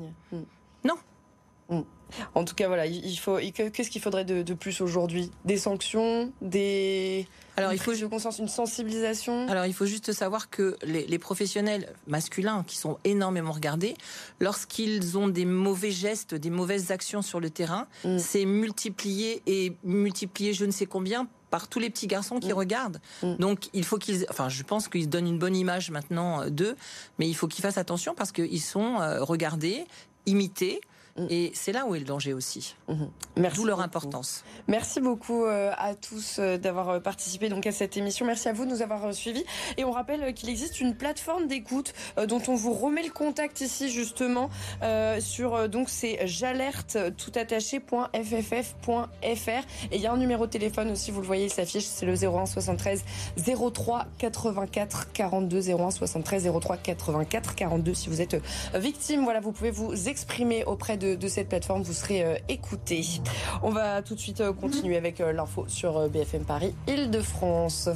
Non. 0.83 0.95
En 2.35 2.43
tout 2.43 2.55
cas, 2.55 2.67
voilà, 2.67 2.85
il 2.85 3.15
faut. 3.17 3.37
Qu'est-ce 3.37 3.89
qu'il 3.89 4.01
faudrait 4.01 4.25
de, 4.25 4.53
plus 4.53 4.81
aujourd'hui? 4.81 5.31
Des 5.45 5.57
sanctions, 5.57 6.31
des. 6.41 7.27
Alors, 7.61 7.73
il 7.73 7.79
faut 7.79 7.93
je 7.93 8.05
conscience, 8.05 8.39
une 8.39 8.47
sensibilisation. 8.47 9.47
Alors, 9.47 9.65
il 9.65 9.73
faut 9.73 9.85
juste 9.85 10.11
savoir 10.11 10.49
que 10.49 10.75
les, 10.83 11.19
professionnels 11.19 11.93
masculins 12.07 12.63
qui 12.67 12.77
sont 12.77 12.97
énormément 13.03 13.51
regardés, 13.51 13.95
lorsqu'ils 14.39 15.17
ont 15.17 15.27
des 15.27 15.45
mauvais 15.45 15.91
gestes, 15.91 16.33
des 16.33 16.49
mauvaises 16.49 16.91
actions 16.91 17.21
sur 17.21 17.39
le 17.39 17.49
terrain, 17.49 17.87
mm. 18.03 18.17
c'est 18.17 18.45
multiplié 18.45 19.43
et 19.45 19.73
multiplié 19.83 20.53
je 20.53 20.65
ne 20.65 20.71
sais 20.71 20.85
combien 20.85 21.27
par 21.51 21.67
tous 21.67 21.79
les 21.79 21.89
petits 21.89 22.07
garçons 22.07 22.39
qui 22.39 22.49
mm. 22.49 22.53
regardent. 22.53 23.01
Mm. 23.21 23.35
Donc 23.35 23.69
il 23.73 23.83
faut 23.83 23.97
qu'ils, 23.97 24.25
enfin 24.29 24.49
je 24.49 24.63
pense 24.63 24.87
qu'ils 24.87 25.09
donnent 25.09 25.27
une 25.27 25.37
bonne 25.37 25.55
image 25.55 25.91
maintenant 25.91 26.41
euh, 26.41 26.49
d'eux, 26.49 26.75
mais 27.19 27.27
il 27.27 27.35
faut 27.35 27.47
qu'ils 27.47 27.61
fassent 27.61 27.77
attention 27.77 28.15
parce 28.15 28.31
qu'ils 28.31 28.61
sont 28.61 28.99
euh, 28.99 29.23
regardés, 29.23 29.85
imités. 30.25 30.81
Mm. 31.17 31.25
Et 31.29 31.51
c'est 31.53 31.71
là 31.71 31.85
où 31.85 31.95
est 31.95 31.99
le 31.99 32.05
danger 32.05 32.33
aussi. 32.33 32.75
Mm-hmm. 32.89 33.09
Merci 33.37 33.57
D'où 33.57 33.65
leur 33.65 33.81
importance. 33.81 34.43
Merci 34.67 35.01
beaucoup 35.01 35.45
euh, 35.45 35.71
à 35.77 35.95
tous 35.95 36.37
euh, 36.39 36.57
d'avoir 36.57 36.89
euh, 36.89 36.99
participé 36.99 37.49
donc 37.49 37.67
à 37.67 37.71
cette 37.71 37.97
émission. 37.97 38.25
Merci 38.25 38.49
à 38.49 38.53
vous 38.53 38.65
de 38.65 38.71
nous 38.71 38.81
avoir 38.81 39.13
suivis. 39.13 39.43
Et 39.77 39.83
on 39.83 39.91
rappelle 39.91 40.33
qu'il 40.33 40.49
existe 40.49 40.79
une 40.79 40.95
plateforme 40.95 41.47
d'écoute 41.47 41.93
dont 42.27 42.41
on 42.47 42.55
vous 42.55 42.73
remet 42.73 43.03
le 43.03 43.11
contact 43.11 43.61
ici 43.61 43.89
justement 43.89 44.49
sur 45.19 45.69
donc 45.69 45.89
c'est 45.89 46.27
jalerte 46.27 46.97
tout 47.17 47.31
attaché.fff.fr 47.35 49.11
et 49.91 49.95
il 49.95 50.01
y 50.01 50.07
a 50.07 50.11
un 50.11 50.17
numéro 50.17 50.45
de 50.45 50.51
téléphone 50.51 50.91
aussi, 50.91 51.11
vous 51.11 51.21
le 51.21 51.27
voyez, 51.27 51.45
il 51.45 51.49
s'affiche, 51.49 51.85
c'est 51.85 52.05
le 52.05 52.13
01 52.13 52.45
73 52.45 53.03
03 53.73 54.05
84 54.17 55.11
42 55.13 55.71
01 55.71 55.91
73 55.91 56.49
03 56.59 56.77
84 56.77 57.55
42 57.55 57.93
si 57.93 58.09
vous 58.09 58.21
êtes 58.21 58.37
victime. 58.75 59.23
Voilà, 59.23 59.39
vous 59.39 59.51
pouvez 59.51 59.71
vous 59.71 60.07
exprimer 60.07 60.63
auprès 60.65 60.97
de 60.97 61.00
de, 61.01 61.27
cette 61.27 61.49
plateforme, 61.49 61.81
vous 61.81 61.93
serez 61.93 62.23
euh, 62.23 62.35
écoutés. 62.47 63.05
On 63.63 63.71
va 63.71 64.01
tout 64.01 64.15
de 64.15 64.19
suite 64.19 64.41
euh, 64.41 64.53
continuer 64.53 64.97
avec 64.97 65.19
euh, 65.19 65.33
l'info 65.33 65.65
sur 65.67 66.09
BFM 66.09 66.45
Paris, 66.45 66.73
Île-de-France. 66.87 67.89